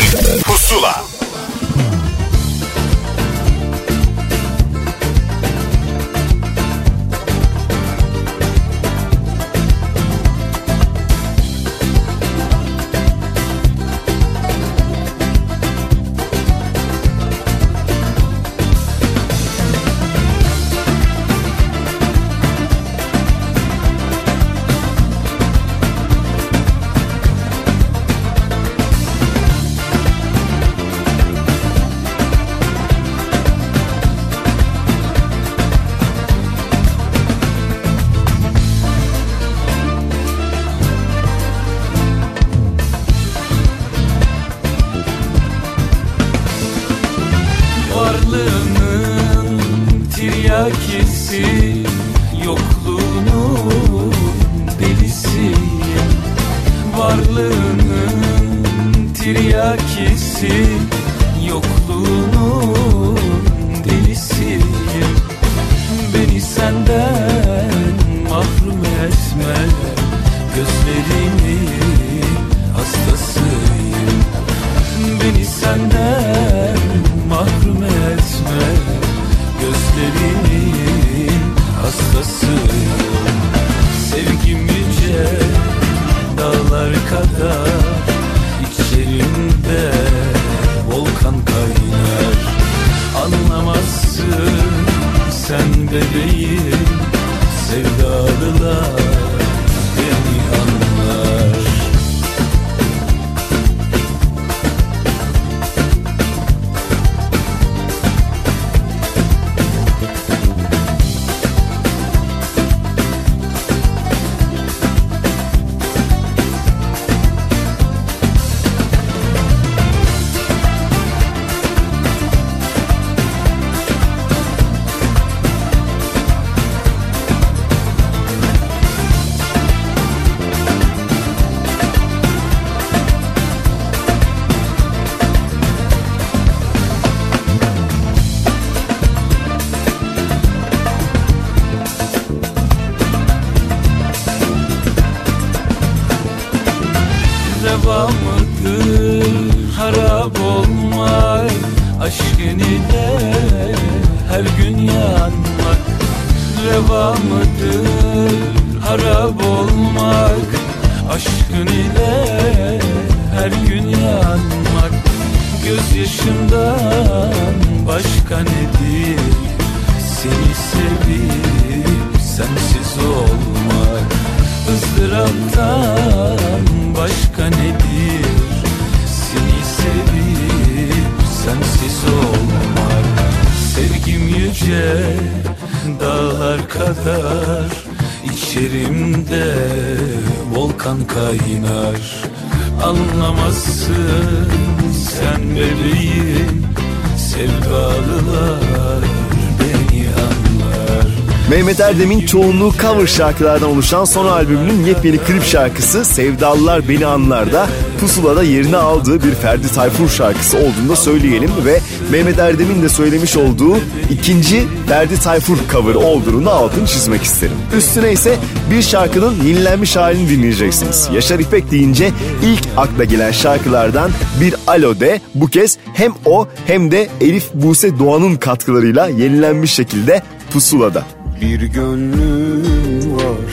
Çoğunluğu 202.29 202.72
cover 202.83 203.07
şarkılardan 203.07 203.70
oluşan 203.70 204.05
son 204.05 204.26
albümünün 204.26 204.85
yepyeni 204.85 205.18
klip 205.18 205.45
şarkısı 205.45 206.05
Sevdalılar 206.05 206.89
Beni 206.89 207.07
Anlar'da 207.07 207.68
Pusula'da 208.01 208.43
yerini 208.43 208.76
aldığı 208.76 209.22
bir 209.22 209.35
Ferdi 209.35 209.72
Tayfur 209.72 210.09
şarkısı 210.09 210.57
olduğunu 210.57 210.89
da 210.89 210.97
söyleyelim 210.97 211.51
ve 211.64 211.81
Mehmet 212.11 212.39
Erdem'in 212.39 212.83
de 212.83 212.89
söylemiş 212.89 213.37
olduğu 213.37 213.76
ikinci 214.11 214.62
Ferdi 214.89 215.20
Tayfur 215.20 215.57
cover 215.72 215.95
olduğunu 215.95 216.47
da 216.47 216.53
altını 216.53 216.87
çizmek 216.87 217.22
isterim. 217.22 217.57
Üstüne 217.76 218.12
ise 218.12 218.37
bir 218.70 218.83
şarkının 218.83 219.35
yenilenmiş 219.45 219.97
halini 219.97 220.29
dinleyeceksiniz. 220.29 221.09
Yaşar 221.14 221.39
İpek 221.39 221.70
deyince 221.70 222.11
ilk 222.43 222.62
akla 222.76 223.05
gelen 223.05 223.33
şarkılardan 223.33 224.11
bir 224.41 224.55
Alo 224.66 225.01
de 225.01 225.20
bu 225.35 225.47
kez 225.47 225.79
hem 225.95 226.12
o 226.24 226.49
hem 226.66 226.91
de 226.91 227.09
Elif 227.20 227.55
Buse 227.55 227.99
Doğan'ın 227.99 228.37
katkılarıyla 228.37 229.09
yenilenmiş 229.09 229.72
şekilde 229.72 230.22
Pusula'da. 230.53 231.18
Bir 231.41 231.61
gönlüm 231.61 233.16
var. 233.16 233.51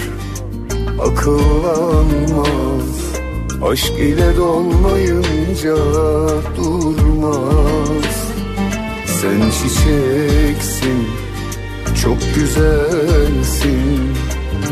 Akıllanmaz. 0.99 2.45
Aşk 3.63 3.93
ile 3.99 4.37
dolmayınca 4.37 5.75
durmaz. 6.57 8.15
Sen 9.05 9.41
çiçeksin 9.49 11.07
çok 12.03 12.17
güzelsin. 12.35 14.13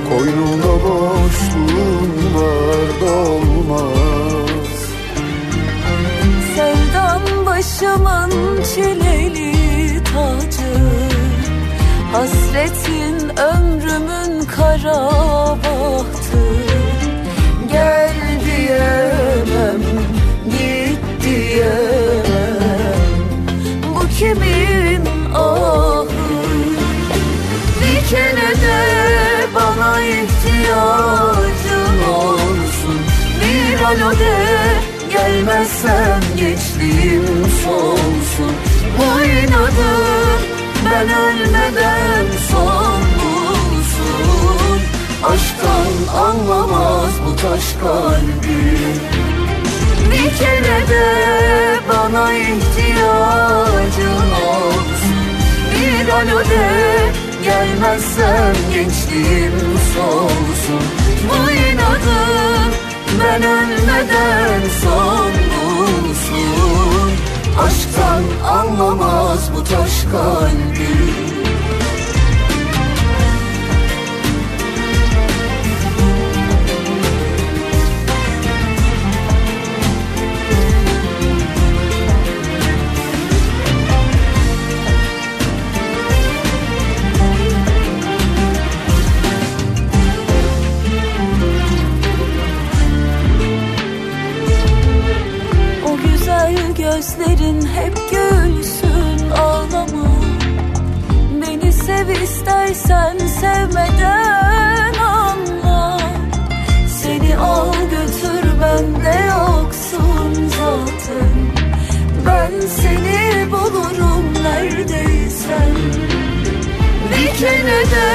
Koynumda 0.10 0.74
boşluğun 0.84 2.12
var 2.36 2.88
dolmaz. 3.02 3.94
Sevdan 6.56 7.46
başımın 7.46 8.64
çileli 8.64 10.04
tacı 10.04 11.13
Hasretin 12.14 13.38
ömrümün 13.38 14.46
kara 14.46 15.10
bahtı 15.64 16.44
Gel 17.72 18.14
diyemem, 18.46 19.82
git 20.46 21.26
diyemem. 21.26 22.64
Bu 23.96 24.08
kimin 24.20 25.06
ahı? 25.36 26.08
Bir 27.82 28.10
kere 28.10 28.52
de 28.62 28.82
bana 29.56 30.02
ihtiyacın 30.02 31.34
olsun. 32.14 33.00
Bir 33.42 33.84
alo 33.84 34.12
de 34.20 34.38
gelmezsem 35.12 36.22
geçtiğim 36.38 37.26
solsun 37.64 38.54
Bu 38.98 39.22
inadım 39.24 40.23
ben 40.86 41.10
ölmeden 41.10 42.26
son 42.52 43.02
bulsun. 43.20 44.82
Aşktan 45.24 46.18
anlamaz 46.24 47.12
bu 47.26 47.36
taş 47.36 47.74
kalbi. 47.82 48.78
Bir 50.12 50.38
kere 50.38 50.88
de 50.88 51.06
bana 51.90 52.34
ihtiyacın 52.34 54.30
olsun. 54.48 55.24
Bir 55.74 56.10
alo 56.10 56.40
de 56.40 56.70
gelmezsem 57.44 58.56
gençliğim 58.74 59.60
solsun. 59.96 60.84
Bu 61.30 61.52
inadım 61.52 62.74
ben 63.20 63.44
ölmeden 63.44 64.62
son 64.84 65.32
bulsun 65.32 66.63
Aşktan 67.60 68.24
anlamaz 68.48 69.50
bu 69.56 69.64
taş 69.64 70.04
kalbi. 70.12 71.24
Gözlerin 96.78 97.33
hep 97.84 97.98
gülsün 98.12 99.30
ağlama. 99.30 100.08
Beni 101.42 101.74
sev 101.74 102.10
istersen 102.10 103.18
sevmeden 103.18 104.94
anla. 104.94 106.00
Seni 107.02 107.38
al 107.38 107.74
götür 107.74 108.46
bende 108.62 109.26
yoksun 109.26 110.34
zaten. 110.34 111.34
Ben 112.26 112.68
seni 112.68 113.52
bulurum 113.52 114.34
neredeysen. 114.44 115.76
Bir 117.12 117.38
kere 117.40 117.82
de 117.96 118.10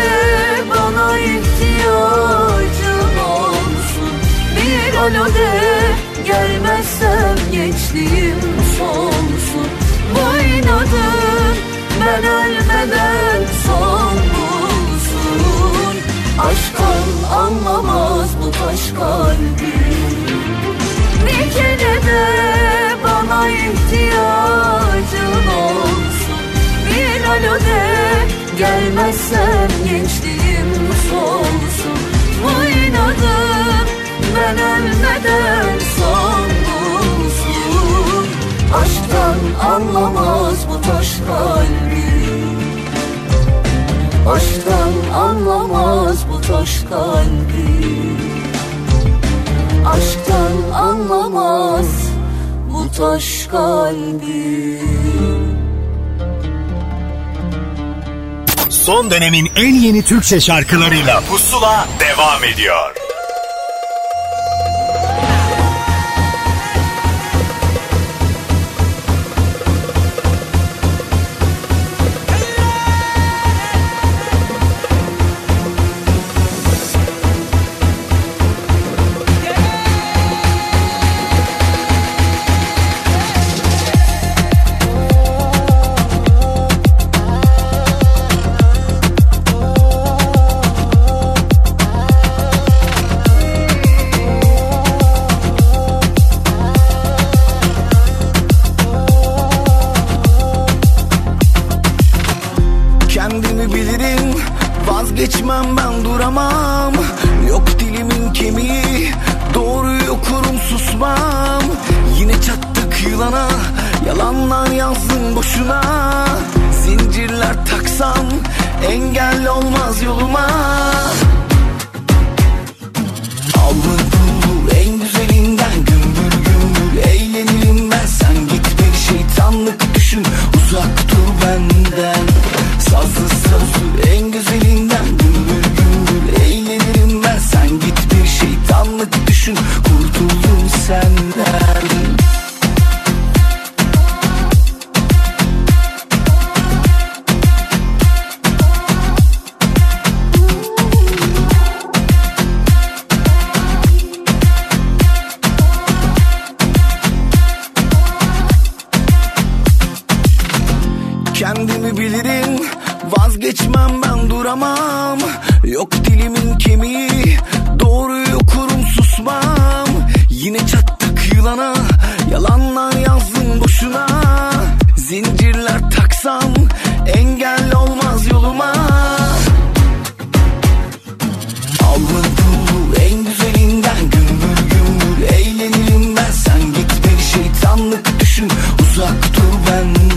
bana 0.71 1.19
ihtiyacın 1.19 3.19
olsun. 3.31 4.13
Bir 4.57 4.97
alo 4.97 5.27
de 5.27 5.51
gelmezsem 6.27 7.37
gençliğim 7.53 8.59
Bu 8.81 9.18
inadım 10.69 11.57
ben 12.07 12.25
ölmeden 12.25 13.43
son 13.67 14.13
bulsun. 14.35 15.97
Aşktan 16.39 17.37
anlamaz 17.39 18.29
bu 18.43 18.51
taş 18.51 18.91
kalbi 18.93 19.75
Bir 21.27 21.53
kere 21.53 22.03
de 22.03 22.25
bana 23.05 23.49
ihtiyacın 23.49 25.47
olsun. 25.63 26.41
Bir 26.87 27.25
alo 27.25 27.55
de 27.61 27.83
gelmezsem 28.59 29.69
gençliğim 29.85 30.73
solsun. 31.11 31.99
Bu 32.45 32.65
inadım 32.65 33.89
ben 34.37 34.59
ölmeden 34.59 35.79
son 35.99 36.49
bulsun. 36.67 38.29
Aşktan 38.75 39.71
anlamaz 39.73 40.18
kalbi. 41.29 42.09
Aşktan 44.29 45.15
anlamaz 45.15 46.17
bu 46.31 46.41
taş 46.41 46.81
kalbi. 46.91 47.69
Aşktan 49.87 50.73
anlamaz 50.75 51.87
bu 52.73 52.93
taş 52.93 53.47
kalbi. 53.47 54.79
Son 58.69 59.11
dönemin 59.11 59.49
en 59.57 59.75
yeni 59.75 60.03
Türkçe 60.03 60.41
şarkılarıyla 60.41 61.21
Pusula 61.21 61.89
devam 62.01 62.45
ediyor. 62.45 63.08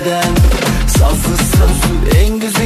Benden 0.06 0.36
Sazlı 0.88 1.38
sözlü 1.38 2.18
en 2.18 2.40
güzelinden 2.40 2.61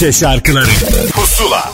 Türkçe 0.00 0.20
şarkıları 0.20 0.70
Pusula 1.12 1.72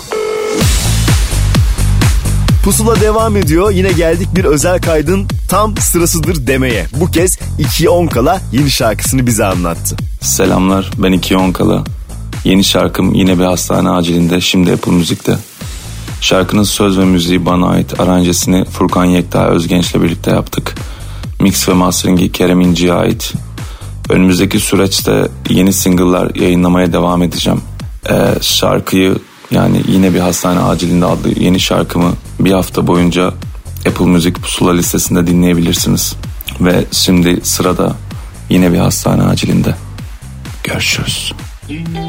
Pusula 2.65 3.01
devam 3.01 3.37
ediyor. 3.37 3.71
Yine 3.71 3.93
geldik 3.93 4.29
bir 4.37 4.45
özel 4.45 4.81
kaydın 4.81 5.29
tam 5.49 5.77
sırasıdır 5.77 6.47
demeye. 6.47 6.87
Bu 7.01 7.11
kez 7.11 7.39
2'ye 7.59 7.89
10 7.89 8.07
kala 8.07 8.41
yeni 8.53 8.71
şarkısını 8.71 9.27
bize 9.27 9.45
anlattı. 9.45 9.97
Selamlar 10.21 10.91
ben 10.99 11.13
İki 11.13 11.37
Onkala. 11.37 11.85
Yeni 12.45 12.65
şarkım 12.65 13.15
yine 13.15 13.39
bir 13.39 13.45
hastane 13.45 13.91
acilinde 13.91 14.41
şimdi 14.41 14.73
Apple 14.73 14.93
Müzik'te. 14.93 15.37
Şarkının 16.21 16.63
söz 16.63 16.99
ve 16.99 17.05
müziği 17.05 17.47
bana 17.47 17.69
ait 17.69 18.01
aranjesini 18.01 18.65
Furkan 18.65 19.05
Yekta 19.05 19.47
Özgenç'le 19.47 19.95
birlikte 19.95 20.31
yaptık. 20.31 20.75
Mix 21.41 21.69
ve 21.69 21.73
mastering'i 21.73 22.33
Kerem 22.33 22.61
İnci'ye 22.61 22.93
ait. 22.93 23.33
Önümüzdeki 24.09 24.61
süreçte 24.61 25.29
yeni 25.49 25.73
single'lar 25.73 26.35
yayınlamaya 26.35 26.93
devam 26.93 27.23
edeceğim. 27.23 27.61
Ee, 28.11 28.35
şarkıyı 28.41 29.17
yani 29.51 29.83
yine 29.89 30.15
bir 30.15 30.21
hastane 30.21 30.61
acilinde 30.61 31.07
adlı 31.07 31.41
yeni 31.41 31.61
şarkımı 31.61 32.13
bir 32.41 32.53
hafta 32.53 32.87
boyunca 32.87 33.33
Apple 33.89 34.07
Müzik 34.07 34.43
pusula 34.43 34.73
listesinde 34.73 35.27
dinleyebilirsiniz. 35.27 36.17
Ve 36.61 36.85
şimdi 36.93 37.41
sırada 37.43 37.97
yine 38.51 38.73
bir 38.73 38.79
hastane 38.79 39.23
acilinde. 39.23 39.75
Görüşürüz. 40.65 41.33
Giden 41.69 42.06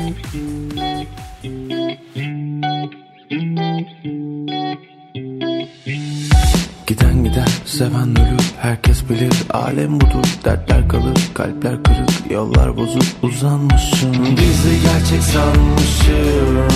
bilir 9.10 9.34
alem 9.54 10.02
budur 10.02 10.28
dertler 10.46 10.90
kalır 10.90 11.18
kalpler 11.34 11.84
kırık 11.84 12.32
yollar 12.32 12.78
bozuk 12.78 13.04
uzanmışım. 13.22 14.14
Bizi 14.38 14.82
gerçek 14.82 15.24
sanmışım. 15.24 16.68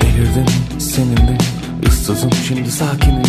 Delirdim 0.00 0.46
senin 0.78 1.16
benim 1.16 1.88
ıssızım 1.88 2.30
şimdi 2.48 2.70
sakinim 2.70 3.22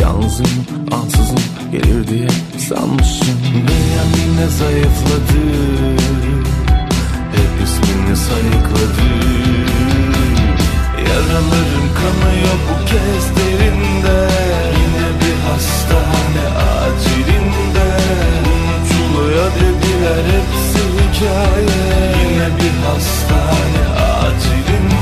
Yalnızım 0.00 0.46
ansızım 0.92 1.38
gelir 1.72 2.08
diye 2.08 2.28
sanmışım. 2.68 3.38
Dünyam 3.54 4.10
yine 4.18 4.46
zayıfladı 4.48 5.40
Hep 7.36 7.64
ismini 7.64 8.16
sayıkladı. 8.16 9.08
Yaralarım 11.08 11.88
kanıyor 11.94 12.58
bu 12.68 12.84
kez 12.86 13.36
derinde 13.36 14.28
Yine 14.78 15.08
bir 15.20 15.50
hastane 15.50 16.48
acilinde 16.58 17.07
Unutuluyor 19.38 19.50
dediler 19.54 20.24
hepsi 20.24 20.82
hikaye. 20.88 21.78
Yine 22.22 22.48
bir 22.58 22.86
hastane. 22.86 23.84
Acilinde 23.98 24.97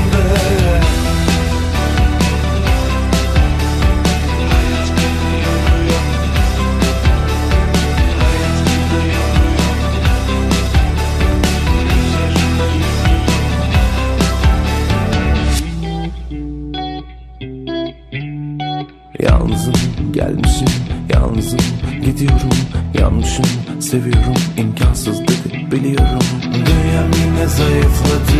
seviyorum 23.87 24.33
imkansız 24.57 25.21
dedi 25.21 25.71
biliyorum. 25.71 26.19
Dünyam 26.43 27.11
yine 27.21 27.47
zayıfladı. 27.47 28.39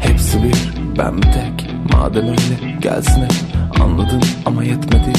Hepsi 0.00 0.42
bir 0.42 0.72
ben 0.98 1.20
tek. 1.20 1.70
Madem 1.92 2.28
öyle 2.28 2.78
gelsin 2.80 3.22
hep. 3.22 3.32
Anladım 3.80 4.20
ama 4.46 4.64
yetmedi. 4.64 5.12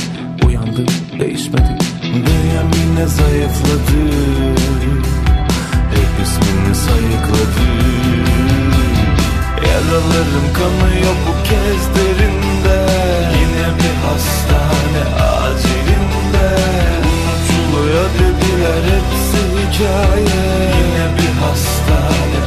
Uyandım 0.45 0.85
değişmedi. 1.19 1.77
Dünyam 2.03 2.71
yine 2.81 3.07
zayıfladı. 3.07 4.01
Hep 5.95 6.25
ismini 6.25 6.75
sayıkladı. 6.75 7.65
Yaralarım 9.67 10.53
kanıyor 10.53 11.15
bu 11.27 11.43
kez 11.43 11.95
derinde 11.95 12.85
Yine 13.39 13.67
bir 13.77 14.07
hastane 14.07 14.68
dediler 18.13 18.83
hepsi 18.93 19.41
hikaye. 19.55 20.43
Yine 20.77 21.05
bir 21.17 21.33
hastane 21.41 22.38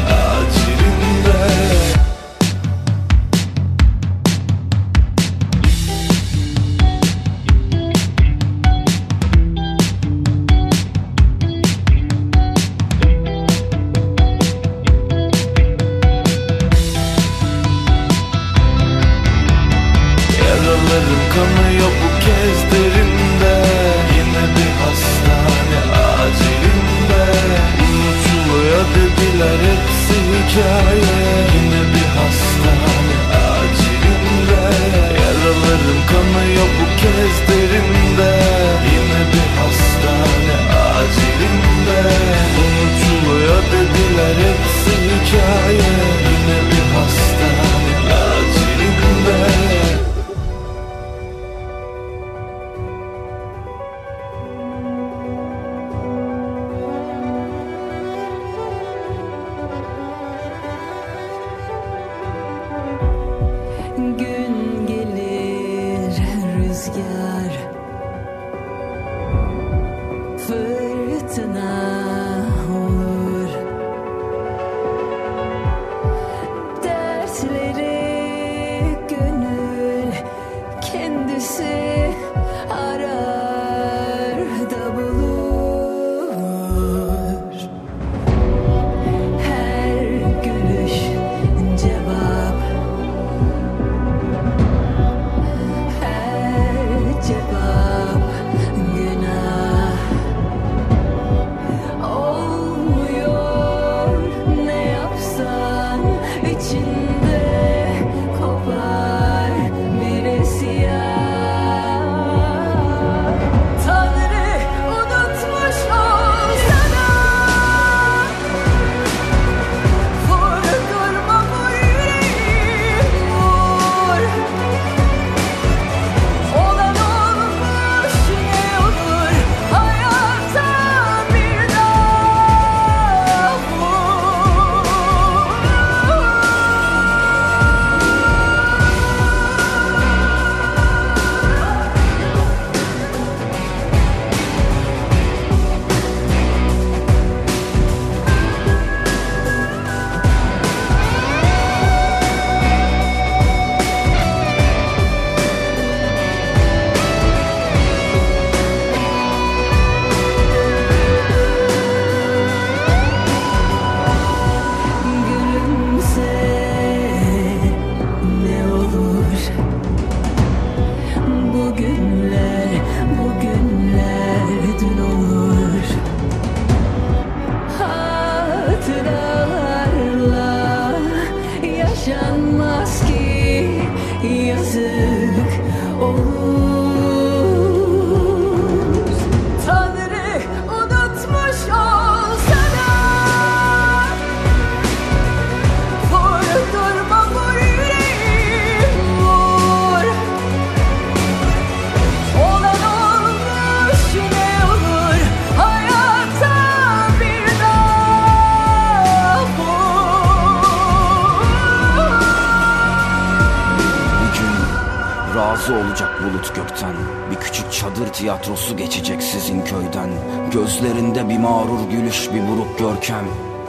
görkem 223.03 223.25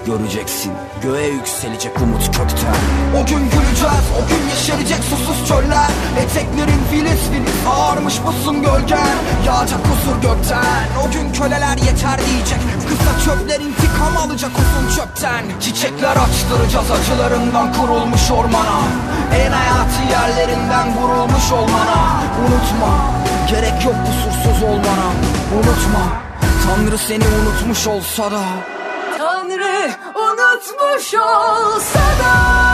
Göreceksin. 0.05 0.71
Göğe 1.01 1.27
yükselecek 1.27 2.01
umut 2.01 2.25
kökten 2.25 2.75
O 3.21 3.25
gün 3.25 3.39
güleceğiz 3.39 4.07
o 4.19 4.27
gün 4.29 4.49
yeşerecek 4.49 5.03
susuz 5.03 5.47
çöller. 5.47 5.89
Eteklerin 6.19 6.81
filiz 6.91 7.21
filiz 7.31 7.59
ağarmış 7.69 8.19
mısın 8.19 8.61
gölgen. 8.61 9.15
Yağacak 9.45 9.79
kusur 9.84 10.15
gökten. 10.21 10.88
O 11.03 11.11
gün 11.11 11.34
köleler 11.34 11.77
yeter 11.77 12.19
diyecek. 12.25 12.59
Kısa 12.89 13.25
çöpler 13.25 13.59
intikam 13.59 14.17
alacak 14.17 14.51
uzun 14.61 14.95
çöpten. 14.95 15.43
Çiçekler 15.61 16.15
açtıracağız 16.25 16.91
acılarından 16.91 17.73
kurulmuş 17.73 18.31
ormana. 18.31 18.79
En 19.36 19.51
hayatı 19.51 20.01
yerlerinden 20.11 20.97
vurulmuş 20.97 21.51
olmana. 21.51 22.23
Unutma 22.41 22.93
gerek 23.49 23.86
yok 23.86 23.95
kusursuz 24.05 24.63
olmana. 24.63 25.07
Unutma 25.55 26.03
Tanrı 26.65 26.97
seni 26.97 27.23
unutmuş 27.27 27.88
olsa 27.88 28.31
da 28.31 28.41
Tanrı 29.24 29.91
unutmuş 30.15 31.13
olsa 31.13 31.99
da 31.99 32.72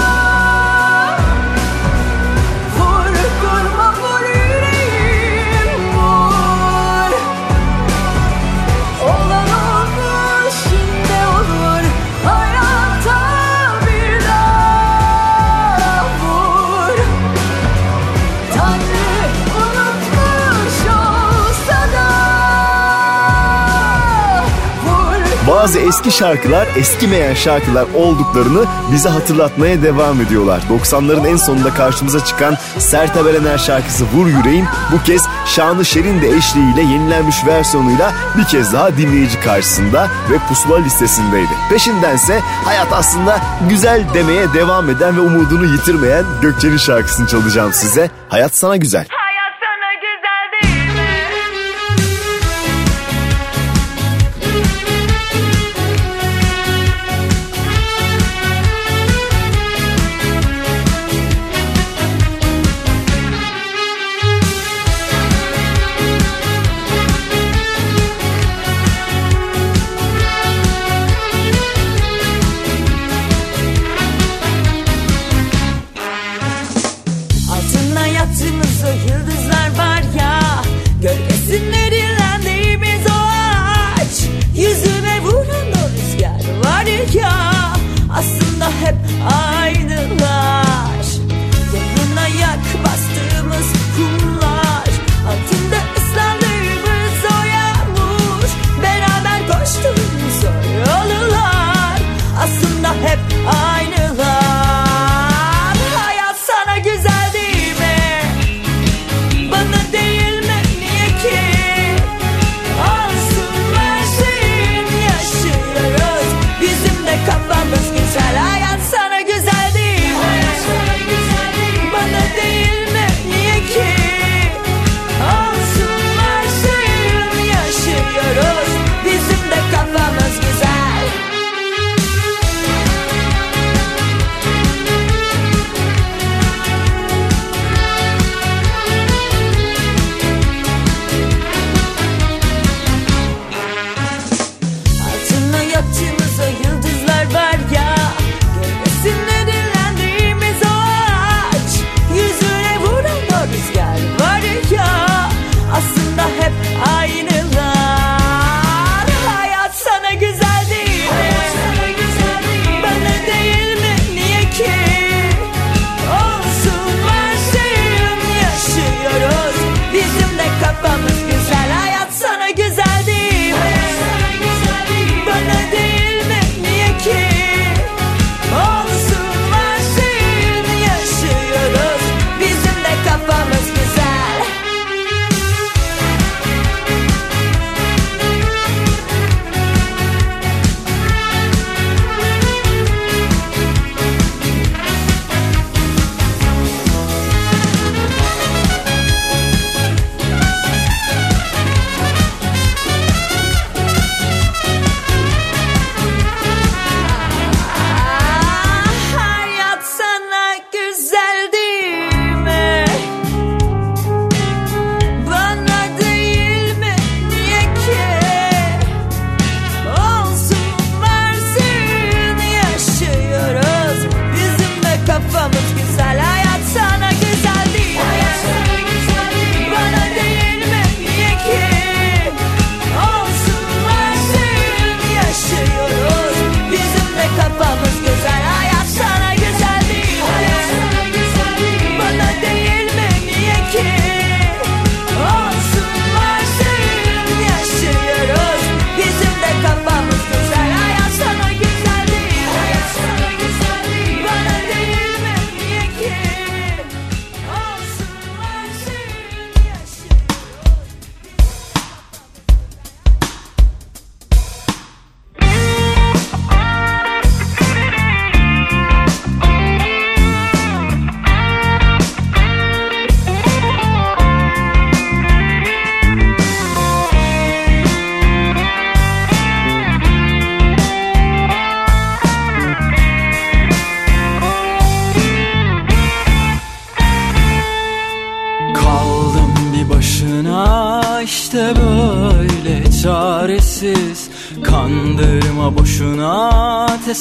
Bazı 25.50 25.80
eski 25.80 26.12
şarkılar 26.12 26.68
eskimeyen 26.78 27.34
şarkılar 27.34 27.86
olduklarını 27.96 28.66
bize 28.92 29.10
hatırlatmaya 29.10 29.84
devam 29.84 30.22
ediyorlar. 30.22 30.62
90'ların 30.70 31.28
en 31.28 31.36
sonunda 31.36 31.74
karşımıza 31.74 32.26
çıkan 32.26 32.58
Sert 32.78 33.18
Eberener 33.18 33.58
şarkısı 33.58 34.06
Vur 34.06 34.28
Yüreğim 34.28 34.68
bu 34.92 35.04
kez 35.04 35.22
Şanlı 35.46 35.86
Şer'in 35.86 36.22
de 36.22 36.30
eşliğiyle 36.30 36.82
yenilenmiş 36.82 37.46
versiyonuyla 37.46 38.14
bir 38.38 38.44
kez 38.44 38.74
daha 38.74 38.98
dinleyici 38.98 39.40
karşısında 39.40 40.08
ve 40.32 40.38
pusula 40.50 40.78
listesindeydi. 40.78 41.52
Peşindense 41.70 42.40
hayat 42.66 42.94
aslında 42.94 43.40
güzel 43.70 44.04
demeye 44.14 44.54
devam 44.54 44.90
eden 44.90 45.18
ve 45.18 45.22
umudunu 45.22 45.66
yitirmeyen 45.66 46.26
Gökçe'nin 46.42 46.78
şarkısını 46.78 47.28
çalacağım 47.28 47.74
size. 47.74 48.10
Hayat 48.30 48.56
sana 48.56 48.78
güzel. 48.78 49.08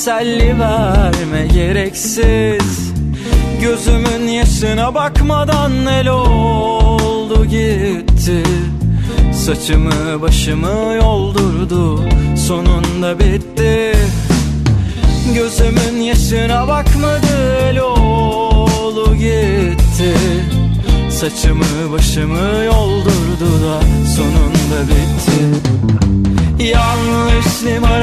Teselli 0.09 0.59
verme 0.59 1.47
gereksiz. 1.55 2.93
Gözümün 3.61 4.29
yaşına 4.29 4.95
bakmadan 4.95 5.87
el 5.87 6.09
oldu 6.09 7.45
gitti. 7.45 8.43
Saçımı 9.33 10.23
başımı 10.23 10.95
yoldurdu 11.03 12.01
sonunda 12.47 13.19
bitti. 13.19 13.93
Gözümün 15.35 16.03
yaşına 16.03 16.69
bakmadı 16.69 17.59
el 17.63 17.79
oldu 17.79 19.15
gitti. 19.15 20.15
Saçımı 21.11 21.93
başımı 21.93 22.65
yoldurdu 22.65 23.51
da 23.65 23.81
sonunda 24.17 24.83
bitti. 24.89 25.79
Yanlış 26.65 27.19
giden 27.61 27.98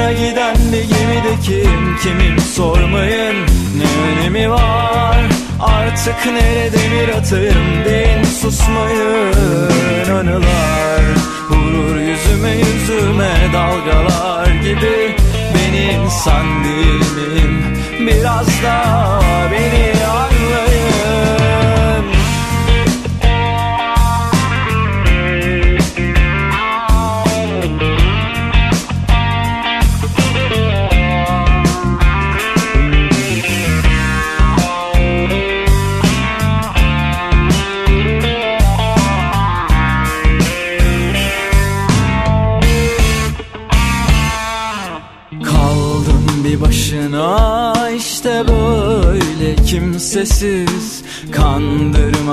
gemide 1.26 1.40
kim 1.42 1.96
kimin 2.02 2.38
sormayın 2.38 3.36
Ne 3.76 4.20
önemi 4.20 4.50
var? 4.50 5.24
Artık 5.60 6.26
nerede 6.26 6.78
bir 6.92 7.08
atayım 7.08 7.84
deyin 7.84 8.24
susmayın 8.24 10.10
anılar. 10.10 11.02
Vurur 11.50 11.96
yüzüme 11.96 12.50
yüzüme 12.50 13.34
dalgalar 13.52 14.46
gibi. 14.46 15.16
Ben 15.54 15.72
insan 15.72 16.64
değil 16.64 17.04
miyim 17.16 17.64
biraz 18.00 18.46
da 18.62 19.20
beni 19.52 19.95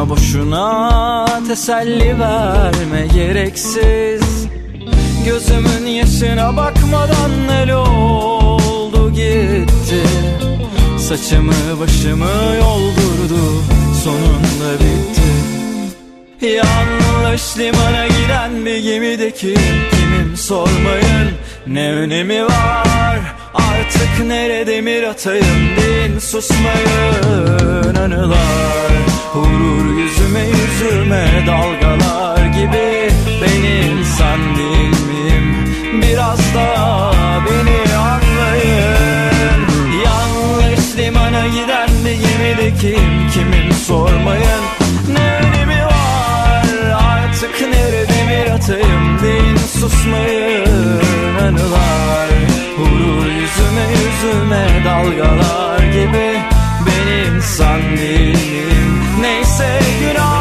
Boşuna 0.09 1.25
teselli 1.47 2.19
verme 2.19 3.07
gereksiz. 3.13 4.47
Gözümün 5.25 5.85
yaşına 5.85 6.57
bakmadan 6.57 7.31
el 7.49 7.73
oldu 7.73 9.11
gitti. 9.11 10.03
Saçımı 10.99 11.79
başımı 11.79 12.55
yoldurdu 12.59 13.63
sonunda 14.03 14.73
bitti. 14.73 15.31
Yanlış 16.45 17.57
limana 17.57 18.07
giden 18.07 18.65
bir 18.65 18.77
gemide 18.77 19.31
kim 19.31 19.55
kimim 19.91 20.37
sormayın. 20.37 21.29
Ne 21.67 21.91
önemi 21.91 22.45
var? 22.45 23.19
Artık 23.53 24.25
nerede 24.27 24.85
bir 24.85 25.03
atayım 25.03 25.77
deyin 25.77 26.19
susmayın 26.19 27.95
anılar 27.95 29.02
Vurur 29.35 29.97
yüzüme 29.97 30.39
yüzüme 30.39 31.25
dalgalar 31.47 32.45
gibi. 32.45 33.09
Ben 33.41 33.63
insan 33.63 34.55
değil 34.57 34.95
miyim? 35.07 35.75
Biraz 36.01 36.39
da 36.55 36.67
beni 37.45 37.95
anlayın. 37.95 39.59
Yanlış 40.05 40.97
limana 40.97 41.47
giden 41.47 41.89
bir 42.05 42.11
gemide 42.11 42.73
kim? 42.81 43.29
Kimim 43.33 43.71
sormayın. 43.87 44.63
Ne 45.09 45.47
önemi 45.47 45.85
var? 45.85 46.65
Artık 46.95 47.61
nerede 47.61 48.29
bir 48.29 48.51
atayım 48.51 49.19
deyin 49.23 49.57
susmayın 49.57 51.01
anılar. 51.41 52.29
Vurur 52.77 53.25
yüzüme 53.25 53.85
yüzüme 53.91 54.85
dalgalar 54.85 55.79
gibi. 55.79 56.39
Ben 56.85 57.33
insan 57.35 57.97
değilim 57.97 58.72
say 59.53 59.77
you 60.01 60.13
know 60.13 60.32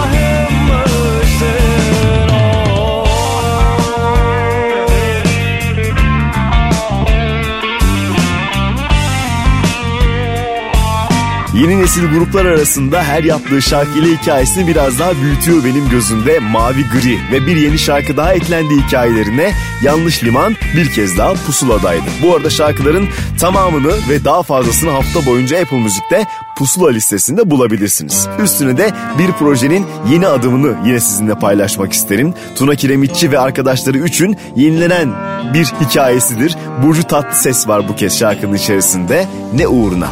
Yeni 11.62 11.80
nesil 11.80 12.10
gruplar 12.10 12.44
arasında 12.44 13.02
her 13.02 13.24
yaptığı 13.24 13.62
şarkıyla 13.62 14.08
hikayesini 14.18 14.68
biraz 14.68 14.98
daha 14.98 15.12
büyütüyor 15.22 15.64
benim 15.64 15.88
gözümde 15.88 16.38
Mavi 16.38 16.82
Gri 16.88 17.18
ve 17.32 17.46
bir 17.46 17.56
yeni 17.56 17.78
şarkı 17.78 18.16
daha 18.16 18.34
eklendi 18.34 18.74
hikayelerine 18.86 19.52
Yanlış 19.82 20.24
Liman 20.24 20.56
bir 20.76 20.92
kez 20.92 21.18
daha 21.18 21.32
pusuladaydı. 21.32 22.04
Bu 22.22 22.36
arada 22.36 22.50
şarkıların 22.50 23.08
tamamını 23.40 23.92
ve 24.08 24.24
daha 24.24 24.42
fazlasını 24.42 24.90
hafta 24.90 25.26
boyunca 25.26 25.62
Apple 25.62 25.76
Müzik'te 25.76 26.26
pusula 26.56 26.90
listesinde 26.90 27.50
bulabilirsiniz. 27.50 28.28
Üstüne 28.42 28.76
de 28.76 28.90
bir 29.18 29.32
projenin 29.32 29.86
yeni 30.10 30.26
adımını 30.26 30.76
yine 30.86 31.00
sizinle 31.00 31.34
paylaşmak 31.34 31.92
isterim. 31.92 32.34
Tuna 32.56 32.74
Kiremitçi 32.74 33.32
ve 33.32 33.38
arkadaşları 33.38 33.98
üçün 33.98 34.36
yenilenen 34.56 35.08
bir 35.54 35.64
hikayesidir. 35.64 36.56
Burcu 36.82 37.02
Tatlıses 37.02 37.68
var 37.68 37.88
bu 37.88 37.96
kez 37.96 38.18
şarkının 38.18 38.54
içerisinde. 38.54 39.26
Ne 39.54 39.68
uğruna? 39.68 40.08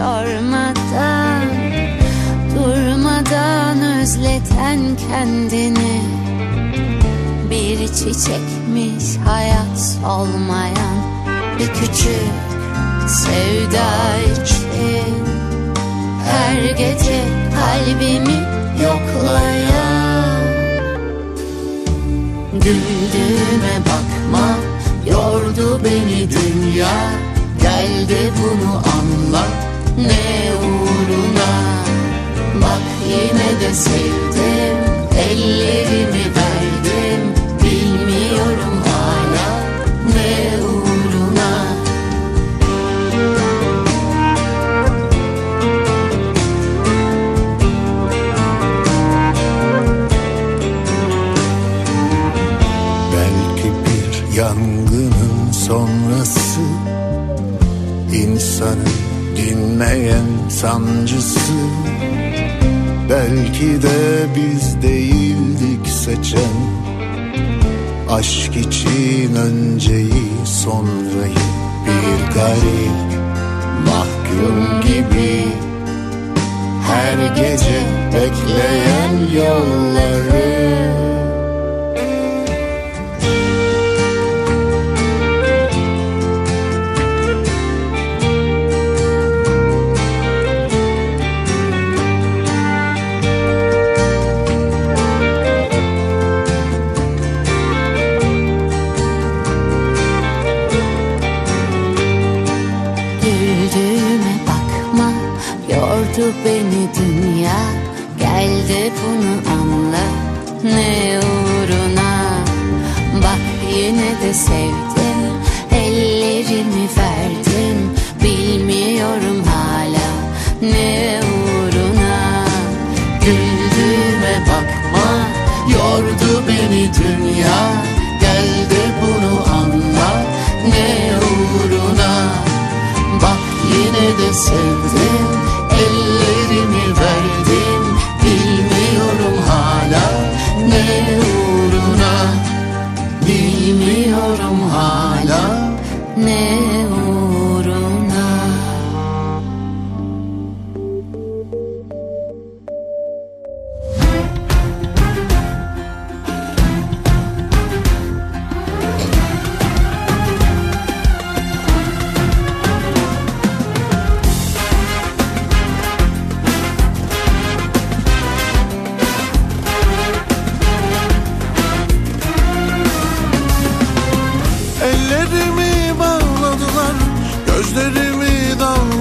Sormadan 0.00 1.44
Durmadan 2.56 4.00
özleten 4.00 4.80
kendini. 5.08 6.02
Bir 7.50 7.86
çiçekmiş 7.86 9.16
hayat 9.26 9.78
solmayan 10.02 10.96
Bir 11.58 11.66
küçük 11.66 12.32
sevda 13.08 14.16
için. 14.32 15.14
Her 16.24 16.62
gece 16.62 17.24
kalbimi 17.54 18.38
yoklayan 18.82 20.40
Güldüğüme 22.52 23.76
bakma 23.80 24.48
Yordu 25.10 25.80
beni 25.84 26.28
dünya. 26.30 27.10
Gel 27.62 28.08
de 28.08 28.30
bunu 28.42 28.72
anla 28.76 29.69
Ne 30.06 30.52
uğruna? 30.56 31.52
Bak 32.62 32.84
yine 33.08 33.60
de 33.60 33.74
sevdim 33.74 34.76
Ellerimi 35.18 36.24
verdim. 36.36 37.22
Bilmiyorum 37.62 38.82
hala 38.86 39.60
Ne 40.14 40.64
uğruna. 40.64 41.52
Belki 53.12 53.68
bir 53.86 54.36
yangının 54.36 55.52
sonrası 55.52 56.60
insanın 58.12 58.89
dinmeyen 59.80 60.48
sancısı 60.48 61.40
Belki 63.10 63.82
de 63.82 64.26
biz 64.36 64.82
değildik 64.82 65.86
seçen. 65.86 66.80
Aşk 68.10 68.56
için 68.56 69.34
önceyi 69.34 70.30
sonrayı 70.44 71.46
Bir 71.86 72.34
garip 72.34 73.20
mahkum 73.86 74.80
gibi. 74.82 75.44
Her 76.86 77.36
gece 77.36 77.80
bekleyen 78.12 79.34
yolları 79.34 80.49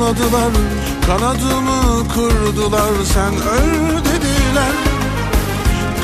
Damladılar 0.10 0.52
Kanadımı 1.06 2.08
kırdılar 2.14 2.92
Sen 3.14 3.34
öl 3.34 3.98
dediler. 3.98 4.76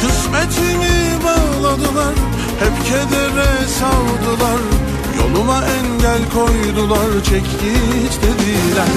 Kısmetimi 0.01 1.23
bağladılar 1.23 2.15
Hep 2.59 2.85
kedere 2.85 3.67
savdılar 3.79 4.59
Yoluma 5.17 5.57
engel 5.65 6.21
koydular 6.33 7.23
Çek 7.23 7.43
git 7.43 8.19
dediler. 8.21 8.87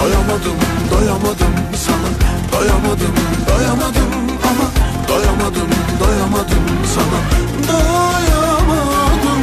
Doyamadım, 0.00 0.58
doyamadım 0.90 1.54
sana. 1.76 2.10
Doyamadım, 2.52 3.14
doyamadım 3.48 4.12
ama. 4.42 4.68
Doyamadım, 5.08 5.68
doyamadım 6.00 6.64
sana. 6.94 7.20
Doyamadım, 7.68 9.42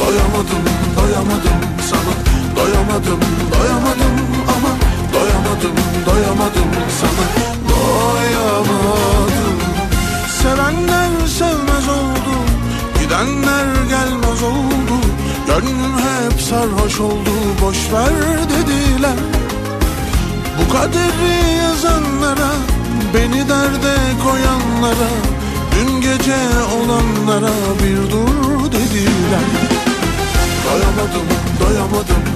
doyamadım, 0.00 0.64
doyamadım 0.96 1.58
sana 1.90 2.31
Doyamadım, 2.56 3.20
doyamadım 3.52 4.16
ama 4.54 4.72
Doyamadım, 5.14 5.76
doyamadım 6.06 6.70
sana. 7.00 7.26
Doyamadım. 7.68 9.58
Sevenler 10.42 11.26
sevmez 11.38 11.88
oldu 11.88 12.34
Gidenler 13.00 13.66
gelmez 13.88 14.42
oldu. 14.42 14.96
Gönlüm 15.46 15.98
hep 15.98 16.40
sarhoş 16.40 17.00
oldu 17.00 17.30
Boş 17.62 17.76
ver 17.92 18.38
dediler. 18.50 19.18
Bu 20.58 20.72
kaderi 20.72 21.56
yazanlara 21.56 22.52
Beni 23.14 23.48
derde 23.48 23.94
koyanlara 24.24 25.10
Dün 25.72 26.00
gece 26.00 26.38
olanlara 26.76 27.52
bir 27.82 28.12
dur 28.12 28.72
dediler. 28.72 29.46
Doyamadım, 30.64 31.26
doyamadım 31.60 32.31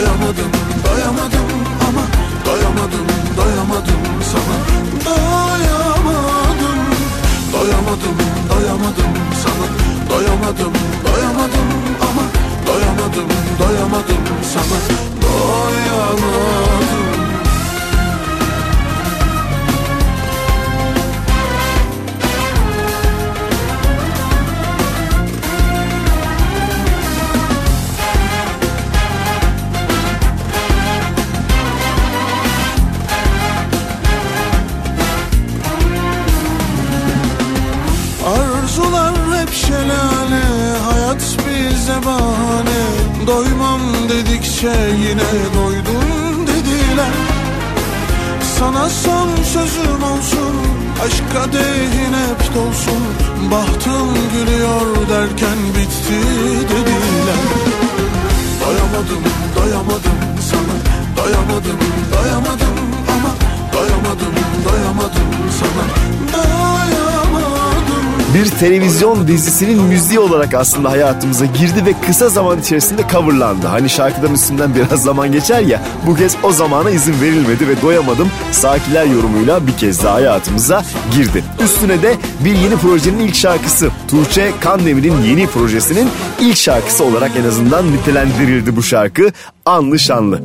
Doyamadım, 0.00 0.50
doyamadım 0.84 1.46
ama 1.88 2.02
Doyamadım, 2.46 3.06
doyamadım 3.36 4.00
sana. 4.32 4.56
Doyamadım, 5.04 6.78
doyamadım, 7.52 8.16
doyamadım 8.50 9.12
sana. 9.42 9.66
Doyamadım, 10.10 10.72
doyamadım 11.04 11.68
ama 12.00 12.22
Doyamadım, 12.66 13.28
doyamadım 13.60 14.24
sana. 14.54 14.78
Doyamadım 15.22 16.50
bahane 42.06 42.80
Doymam 43.26 43.80
dedikçe 44.08 44.72
yine 45.08 45.30
doydum 45.56 46.46
dediler. 46.46 47.14
Sana 48.58 48.88
son 48.88 49.28
sözüm 49.44 50.02
olsun 50.02 50.54
Aşk 51.04 51.24
kadehin 51.32 52.12
hep 52.12 52.54
dolsun. 52.54 53.02
Bahtım 53.50 54.08
gülüyor 54.32 55.08
derken 55.08 55.58
bitti 55.74 56.20
dediler. 56.70 57.42
Doyamadım, 58.60 59.22
doyamadım 59.56 60.18
sana. 60.50 60.76
Doyamadım, 61.16 61.78
doyamadım 62.12 62.76
ama 63.08 63.34
Doyamadım, 63.72 64.34
doyamadım 64.64 65.30
sana. 65.60 65.84
Doyamadım 66.32 67.79
Bir 68.34 68.50
televizyon 68.50 69.28
dizisinin 69.28 69.82
müziği 69.82 70.18
olarak 70.18 70.54
aslında 70.54 70.90
hayatımıza 70.90 71.44
girdi 71.44 71.86
ve 71.86 71.94
kısa 72.06 72.28
zaman 72.28 72.60
içerisinde 72.60 73.02
coverlandı. 73.12 73.66
Hani 73.66 73.88
şarkıların 73.88 74.34
üstünden 74.34 74.74
biraz 74.74 75.02
zaman 75.02 75.32
geçer 75.32 75.60
ya 75.60 75.82
bu 76.06 76.14
kez 76.14 76.36
o 76.42 76.52
zamana 76.52 76.90
izin 76.90 77.20
verilmedi 77.20 77.68
ve 77.68 77.82
doyamadım 77.82 78.28
sakiler 78.52 79.06
yorumuyla 79.06 79.66
bir 79.66 79.76
kez 79.76 80.04
daha 80.04 80.14
hayatımıza 80.14 80.84
girdi. 81.14 81.44
Üstüne 81.64 82.02
de 82.02 82.16
bir 82.44 82.56
yeni 82.56 82.76
projenin 82.76 83.18
ilk 83.18 83.34
şarkısı 83.34 83.90
Tuğçe 84.08 84.52
Kandemir'in 84.60 85.22
yeni 85.22 85.46
projesinin 85.46 86.08
ilk 86.40 86.56
şarkısı 86.56 87.04
olarak 87.04 87.30
en 87.36 87.44
azından 87.44 87.92
nitelendirildi 87.92 88.76
bu 88.76 88.82
şarkı 88.82 89.32
Anlı 89.66 89.98
Şanlı. 89.98 90.40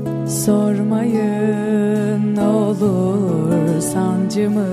Sormayın 0.45 2.37
olur 2.37 3.81
sancımı 3.93 4.65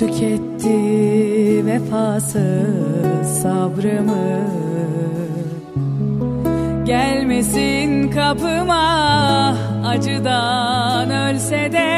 Tüketti 0.00 1.66
vefasız 1.66 3.42
sabrımı. 3.42 4.40
Gelmesin 6.84 8.10
kapıma 8.10 9.54
acıdan 9.86 11.10
ölse 11.10 11.72
de. 11.72 11.90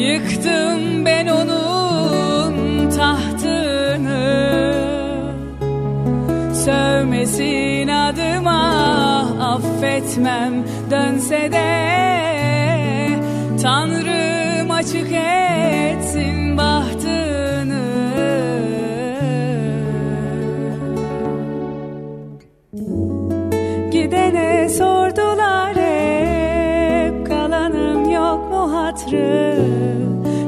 Yıktım 0.00 1.04
ben 1.04 1.26
onun 1.26 2.90
tahtını. 2.90 4.74
Sövmesin 6.54 7.88
adıma 7.88 8.62
affetmem 9.40 10.64
dönse 10.90 11.52
de. 11.52 11.90
Tanrım 13.62 14.39
açık 14.80 15.12
etsin 15.12 16.56
bahtını. 16.56 17.82
Gidene 23.92 24.68
sordular 24.68 25.76
hep 25.76 27.26
kalanım 27.26 28.10
yok 28.10 28.50
mu 28.50 28.74
hatrı? 28.74 29.56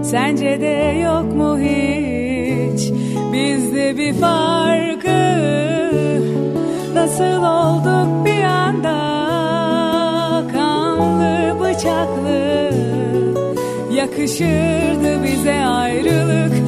Sence 0.03 0.61
de 0.61 1.01
yok 1.03 1.35
mu 1.35 1.59
hiç? 1.59 2.93
Bizde 3.33 3.99
bir 3.99 4.15
farkı. 4.15 5.23
Nasıl 6.95 7.43
olduk 7.43 8.27
bir 8.27 8.43
anda? 8.43 9.03
Kanlı 10.53 11.61
bıçaklı 11.61 12.52
Yakışırdı 14.23 15.23
bize 15.23 15.65
ayrılık 15.65 16.62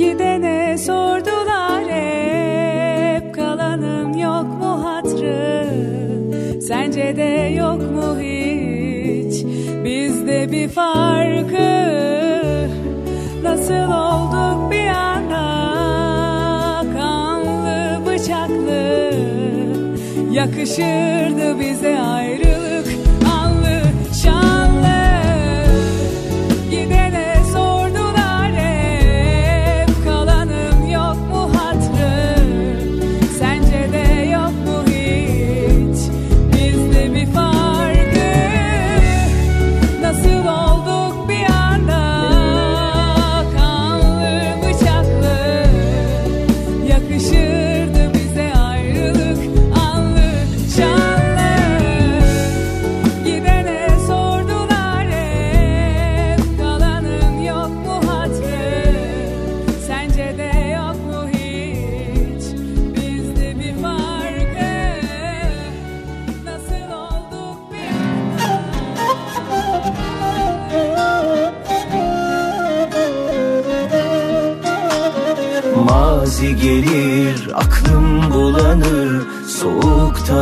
Gidene 0.00 0.78
sordular 0.78 1.84
hep 1.84 3.34
kalanın 3.34 4.12
yok 4.12 4.44
mu 4.44 4.84
hatrı? 4.84 5.66
Sence 6.62 7.16
de 7.16 7.54
yok 7.58 7.80
mu 7.82 8.18
hiç? 8.20 9.44
Bizde 9.84 10.52
bir 10.52 10.68
farkı. 10.68 11.70
Nasıl 13.42 13.92
olduk 13.92 14.72
bir 14.72 14.88
anda? 14.88 15.44
Kanlı 16.98 18.06
bıçaklı. 18.06 19.12
Yakışırdı 20.32 21.60
bize 21.60 21.98
ayrılık 21.98 22.49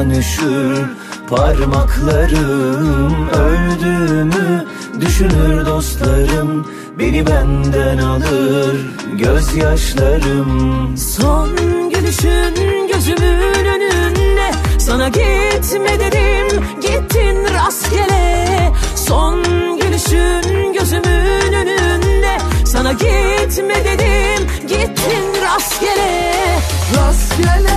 Soğuktan 0.08 0.10
üşür 0.10 0.86
parmaklarım 1.28 3.28
Öldüğümü 3.28 4.66
düşünür 5.00 5.66
dostlarım 5.66 6.66
Beni 6.98 7.26
benden 7.26 7.98
alır 7.98 8.76
gözyaşlarım. 9.12 10.96
Son 10.96 11.56
gülüşün 11.90 12.88
gözümün 12.92 13.64
önünde 13.64 14.50
Sana 14.78 15.08
gitme 15.08 16.00
dedim 16.00 16.64
gittin 16.82 17.54
rastgele. 17.54 18.72
Son 18.94 19.42
gülüşün 19.80 20.72
gözümün 20.72 21.52
önünde 21.52 22.38
Sana 22.64 22.92
gitme 22.92 23.84
dedim 23.84 24.46
gittin 24.68 25.42
rastgele. 25.42 26.58
Rastgele 26.96 27.67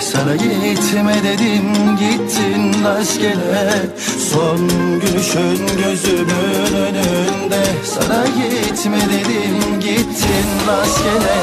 Sana 0.00 0.36
gitme 0.36 1.14
dedim 1.24 1.96
gittin 1.98 2.84
rastgele. 2.84 3.86
Son 4.32 4.68
gülüşün 5.00 5.66
gözümün 5.82 6.74
önünde. 6.74 7.62
Sana 7.84 8.24
gitme 8.26 8.98
dedim 9.00 9.80
gittin 9.80 10.48
rastgele. 10.68 11.38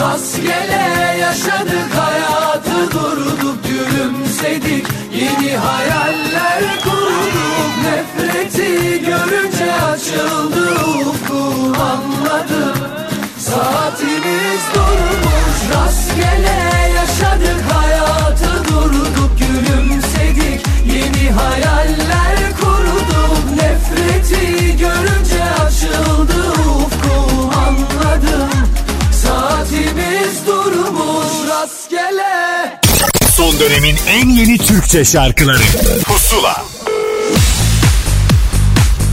Rastgele 0.00 1.16
yaşadık 1.20 1.94
hayatı 1.96 2.92
durduk 2.92 3.58
gülümsedik. 3.64 4.86
Yeni 5.14 5.56
hayaller 5.56 6.80
kurduk 6.82 7.48
nefreti 7.84 9.00
görünce 9.00 9.74
açıldı 9.74 10.74
ufkum 11.08 11.72
anladım 11.72 13.07
Saatimiz 13.54 14.62
durmuş 14.74 15.58
rastgele 15.74 16.92
yaşadık 16.96 17.64
hayatı 17.72 18.64
durduk 18.68 19.30
gülümsedik. 19.38 20.66
Yeni 20.86 21.30
hayaller 21.30 22.36
kurduk 22.60 23.44
nefreti 23.56 24.76
görünce 24.76 25.44
açıldı 25.44 26.50
ufkum 26.50 27.50
anladım. 27.50 28.50
Saatimiz 29.22 30.46
durmuş 30.46 31.48
rastgele. 31.48 32.80
Son 33.36 33.60
dönemin 33.60 33.96
en 34.08 34.28
yeni 34.28 34.58
Türkçe 34.58 35.04
şarkıları. 35.04 35.62
Pusula 36.06 36.64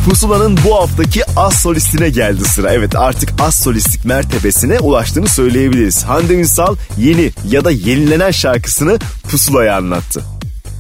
Pusula'nın 0.06 0.58
bu 0.66 0.76
haftaki 0.76 1.22
az 1.38 1.54
solistine 1.54 2.10
geldi 2.10 2.46
sıra. 2.46 2.72
Evet 2.74 2.96
artık 2.96 3.30
az 3.42 3.56
solistlik 3.56 4.06
mertebesine 4.06 4.80
ulaştığını 4.80 5.28
söyleyebiliriz. 5.28 6.04
Hande 6.04 6.34
Ünsal 6.34 6.76
yeni 6.98 7.32
ya 7.50 7.66
da 7.66 7.72
yenilenen 7.72 8.32
şarkısını 8.32 8.98
Pusula'ya 9.32 9.76
anlattı. 9.76 10.24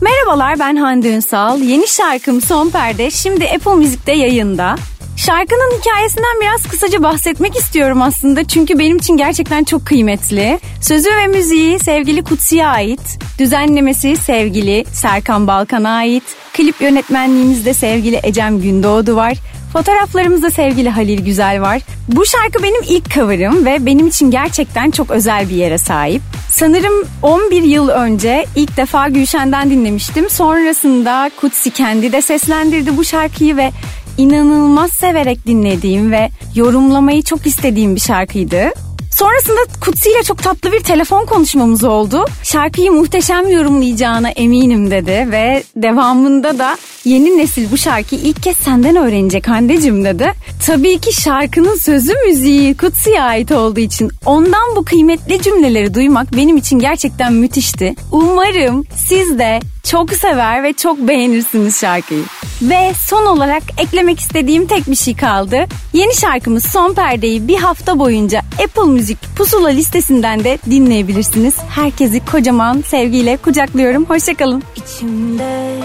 Merhabalar 0.02 0.60
ben 0.60 0.76
Hande 0.76 1.10
Ünsal. 1.10 1.62
Yeni 1.62 1.88
şarkım 1.88 2.42
Son 2.42 2.70
Perde 2.70 3.12
şimdi 3.12 3.46
Apple 3.46 3.76
Müzik'te 3.76 4.12
yayında. 4.12 4.76
Şarkının 5.16 5.80
hikayesinden 5.80 6.42
biraz 6.42 6.64
kısaca 6.64 7.04
bahsetmek 7.04 7.56
istiyorum 7.56 8.02
aslında 8.02 8.44
çünkü 8.44 8.80
benim 8.80 8.98
için 8.98 9.18
gerçekten 9.18 9.64
çok 9.64 9.86
kıymetli. 9.86 10.60
Sözü 10.82 11.10
ve 11.10 11.28
müziği 11.28 11.80
sevgili 11.80 12.24
Kutsi'ye 12.24 12.68
ait, 12.68 13.20
düzenlemesi 13.40 14.18
sevgili 14.18 14.86
Serkan 14.94 15.48
Balkan'a 15.48 15.90
ait, 15.90 16.24
klip 16.54 16.82
yönetmenliğimizde 16.82 17.74
sevgili 17.74 18.20
Ecem 18.24 18.62
Gündoğdu 18.62 19.16
var. 19.16 19.38
Fotoğraflarımızda 19.74 20.52
sevgili 20.52 20.90
Halil 20.90 21.26
Güzel 21.26 21.62
var. 21.62 21.82
Bu 22.08 22.26
şarkı 22.26 22.64
benim 22.64 22.84
ilk 22.84 23.10
cover'ım 23.10 23.66
ve 23.66 23.86
benim 23.86 24.08
için 24.08 24.32
gerçekten 24.32 24.92
çok 24.92 25.12
özel 25.12 25.50
bir 25.50 25.56
yere 25.56 25.78
sahip. 25.78 26.22
Sanırım 26.50 27.08
11 27.22 27.64
yıl 27.64 27.90
önce 27.90 28.46
ilk 28.56 28.78
defa 28.78 29.08
Gülşen'den 29.08 29.70
dinlemiştim. 29.70 30.30
Sonrasında 30.30 31.32
Kutsi 31.42 31.72
kendi 31.72 32.12
de 32.12 32.22
seslendirdi 32.22 32.98
bu 32.98 33.06
şarkıyı 33.06 33.58
ve 33.58 33.72
inanılmaz 34.18 34.92
severek 34.92 35.48
dinlediğim 35.48 36.12
ve 36.12 36.30
yorumlamayı 36.56 37.24
çok 37.24 37.48
istediğim 37.48 37.96
bir 37.96 38.02
şarkıydı. 38.02 38.72
Sonrasında 39.16 39.60
Kutsi 39.82 40.10
ile 40.12 40.24
çok 40.24 40.44
tatlı 40.44 40.72
bir 40.72 40.80
telefon 40.80 41.26
konuşmamız 41.26 41.84
oldu. 41.84 42.26
Şarkıyı 42.44 42.92
muhteşem 42.92 43.50
yorumlayacağına 43.50 44.30
eminim 44.30 44.92
dedi 44.92 45.28
ve 45.32 45.64
devamında 45.76 46.60
da 46.60 46.78
yeni 47.06 47.38
nesil 47.38 47.72
bu 47.72 47.78
şarkıyı 47.78 48.22
ilk 48.22 48.44
kez 48.44 48.58
senden 48.58 48.96
öğrenecek 48.96 49.48
Hande'cim 49.48 50.06
dedi. 50.06 50.34
Tabii 50.66 51.00
ki 51.00 51.22
şarkının 51.22 51.76
sözü 51.76 52.14
müziği 52.28 52.78
Kutsi'ye 52.78 53.22
ait 53.22 53.52
olduğu 53.52 53.80
için 53.80 54.12
ondan 54.26 54.76
bu 54.76 54.86
kıymetli 54.86 55.42
cümleleri 55.42 55.94
duymak 55.94 56.36
benim 56.36 56.58
için 56.58 56.80
gerçekten 56.80 57.34
müthişti. 57.34 57.96
Umarım 58.12 58.84
siz 58.96 59.40
de 59.40 59.60
çok 59.86 60.14
sever 60.14 60.64
ve 60.64 60.74
çok 60.74 61.00
beğenirsiniz 61.00 61.80
şarkıyı. 61.80 62.24
Ve 62.62 62.94
son 62.94 63.26
olarak 63.26 63.64
eklemek 63.78 64.20
istediğim 64.20 64.68
tek 64.68 64.88
bir 64.88 64.96
şey 64.96 65.16
kaldı. 65.16 65.66
Yeni 65.94 66.16
şarkımız 66.16 66.64
Son 66.64 66.94
Perde'yi 66.94 67.48
bir 67.48 67.58
hafta 67.58 68.00
boyunca 68.00 68.40
Apple 68.40 68.92
Müzik 68.92 69.18
pusula 69.38 69.70
listesinden 69.70 70.44
de 70.44 70.58
dinleyebilirsiniz. 70.70 71.56
Herkesi 71.70 72.26
kocaman 72.26 72.82
sevgiyle 72.82 73.38
kucaklıyorum. 73.38 74.06
Hoşçakalın. 74.06 74.64
İçimde 74.76 75.76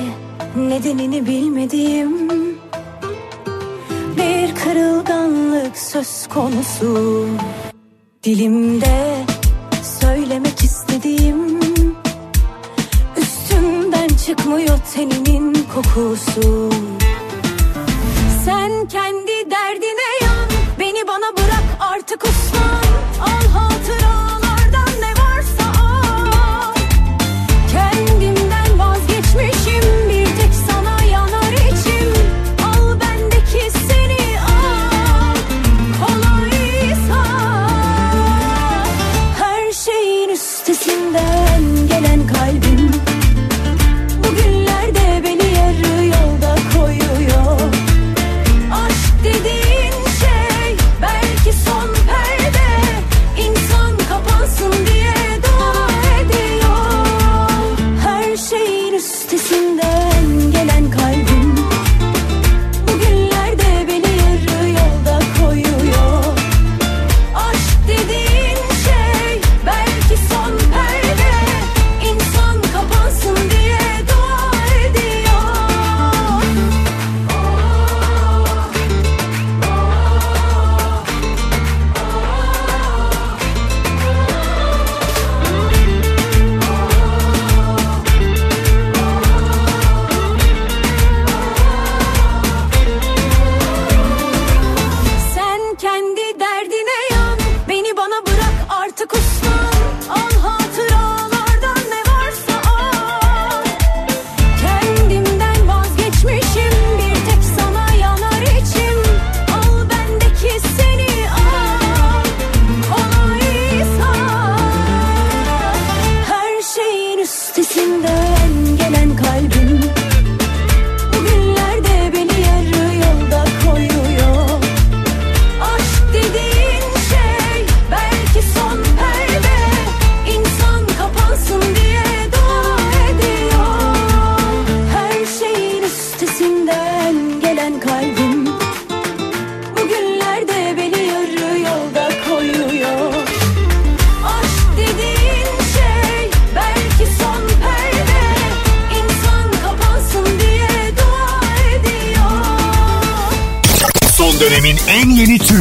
nedenini 0.57 1.27
bilmediğim 1.27 2.31
bir 4.17 4.55
kırılganlık 4.55 5.79
söz 5.79 6.27
konusu 6.27 7.27
Dilimde 8.25 9.17
söylemek 10.01 10.61
istediğim 10.65 11.60
çıkmıyor 14.31 14.79
teninin 14.95 15.55
kokusu. 15.75 16.71
Sen 18.45 18.89
kendi 18.89 19.51
derdine 19.51 20.10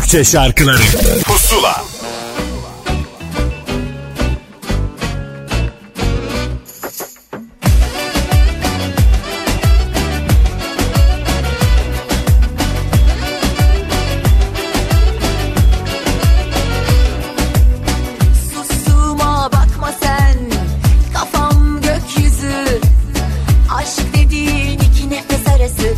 Türkçe 0.10 0.32
şarkıları. 0.32 0.82
Pusula. 1.24 1.84
Sustuğuma 18.54 19.52
bakma 19.52 19.94
sen 20.02 20.38
Kafam 21.14 21.82
gökyüzü. 21.82 22.82
Aşk 23.76 24.16
dediğin 24.16 24.80
iki 24.80 25.10
nefes 25.10 25.48
arası 25.48 25.96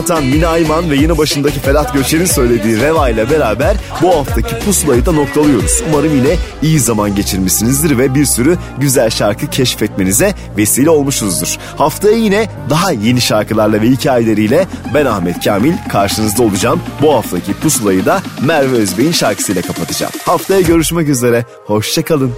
atan 0.00 0.24
Mina 0.24 0.48
Ayman 0.48 0.90
ve 0.90 0.96
yeni 0.96 1.18
başındaki 1.18 1.60
Ferhat 1.60 1.94
Göçer'in 1.94 2.24
söylediği 2.24 2.80
Reva 2.80 3.08
ile 3.08 3.30
beraber 3.30 3.76
bu 4.02 4.16
haftaki 4.16 4.58
pusulayı 4.58 5.06
da 5.06 5.12
noktalıyoruz. 5.12 5.82
Umarım 5.88 6.16
yine 6.16 6.36
iyi 6.62 6.80
zaman 6.80 7.14
geçirmişsinizdir 7.14 7.98
ve 7.98 8.14
bir 8.14 8.24
sürü 8.24 8.58
güzel 8.78 9.10
şarkı 9.10 9.46
keşfetmenize 9.46 10.34
vesile 10.56 10.90
olmuşuzdur. 10.90 11.58
Haftaya 11.76 12.16
yine 12.16 12.48
daha 12.70 12.92
yeni 12.92 13.20
şarkılarla 13.20 13.82
ve 13.82 13.90
hikayeleriyle 13.90 14.66
ben 14.94 15.06
Ahmet 15.06 15.44
Kamil 15.44 15.72
karşınızda 15.88 16.42
olacağım. 16.42 16.80
Bu 17.02 17.14
haftaki 17.14 17.54
pusulayı 17.54 18.06
da 18.06 18.22
Merve 18.42 18.76
Özbey'in 18.76 19.12
şarkısıyla 19.12 19.62
kapatacağım. 19.62 20.12
Haftaya 20.24 20.60
görüşmek 20.60 21.08
üzere, 21.08 21.44
hoşçakalın. 21.66 22.32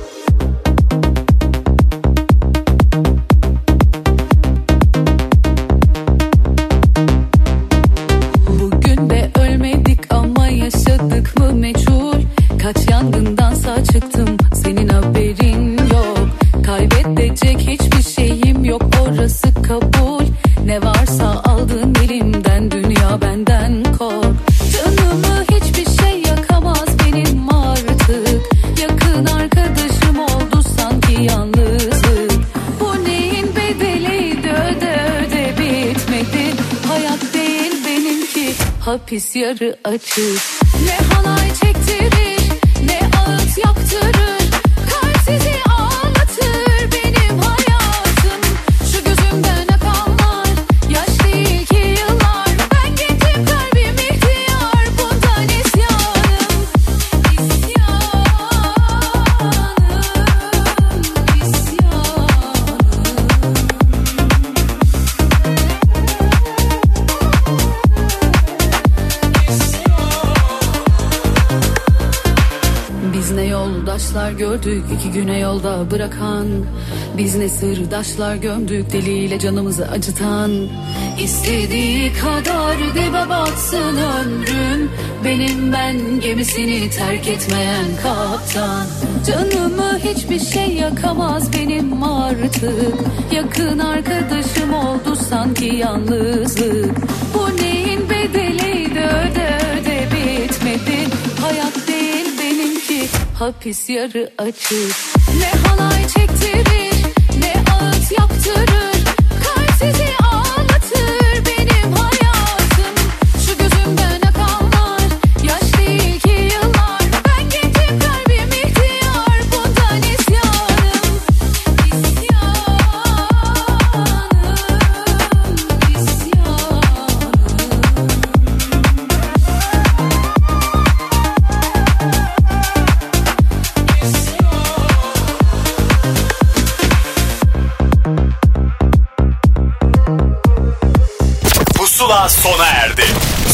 Yarı 39.34 39.76
açık 39.84 40.31
iki 75.02 75.10
güne 75.10 75.38
yolda 75.38 75.90
bırakan 75.90 76.46
Biz 77.16 77.36
ne 77.36 77.48
sırdaşlar 77.48 78.36
gömdük 78.36 78.92
deliyle 78.92 79.38
canımızı 79.38 79.88
acıtan. 79.88 80.50
İstediği 81.22 82.12
kadar 82.12 82.78
dibe 82.78 83.28
batsın 83.28 83.96
ömrüm 83.96 84.90
Benim 85.24 85.72
ben 85.72 86.20
gemisini 86.20 86.90
terk 86.90 87.28
etmeyen 87.28 87.84
kaptan. 88.02 88.86
Canımı 89.26 89.98
hiçbir 89.98 90.40
şey 90.40 90.74
yakamaz 90.74 91.52
benim 91.52 92.02
artık 92.02 92.94
Yakın 93.32 93.78
arkadaşım 93.78 94.74
oldu 94.74 95.16
sanki 95.30 95.66
yalnızlık. 95.66 96.96
Bu 97.34 97.62
neyin 97.62 98.10
bedeliydi 98.10 99.00
öde 99.00 99.58
öde 99.72 100.08
bitmedi. 100.12 101.08
Hayat 101.40 101.71
hapis 103.42 103.88
yarı 103.90 104.30
açık 104.38 105.21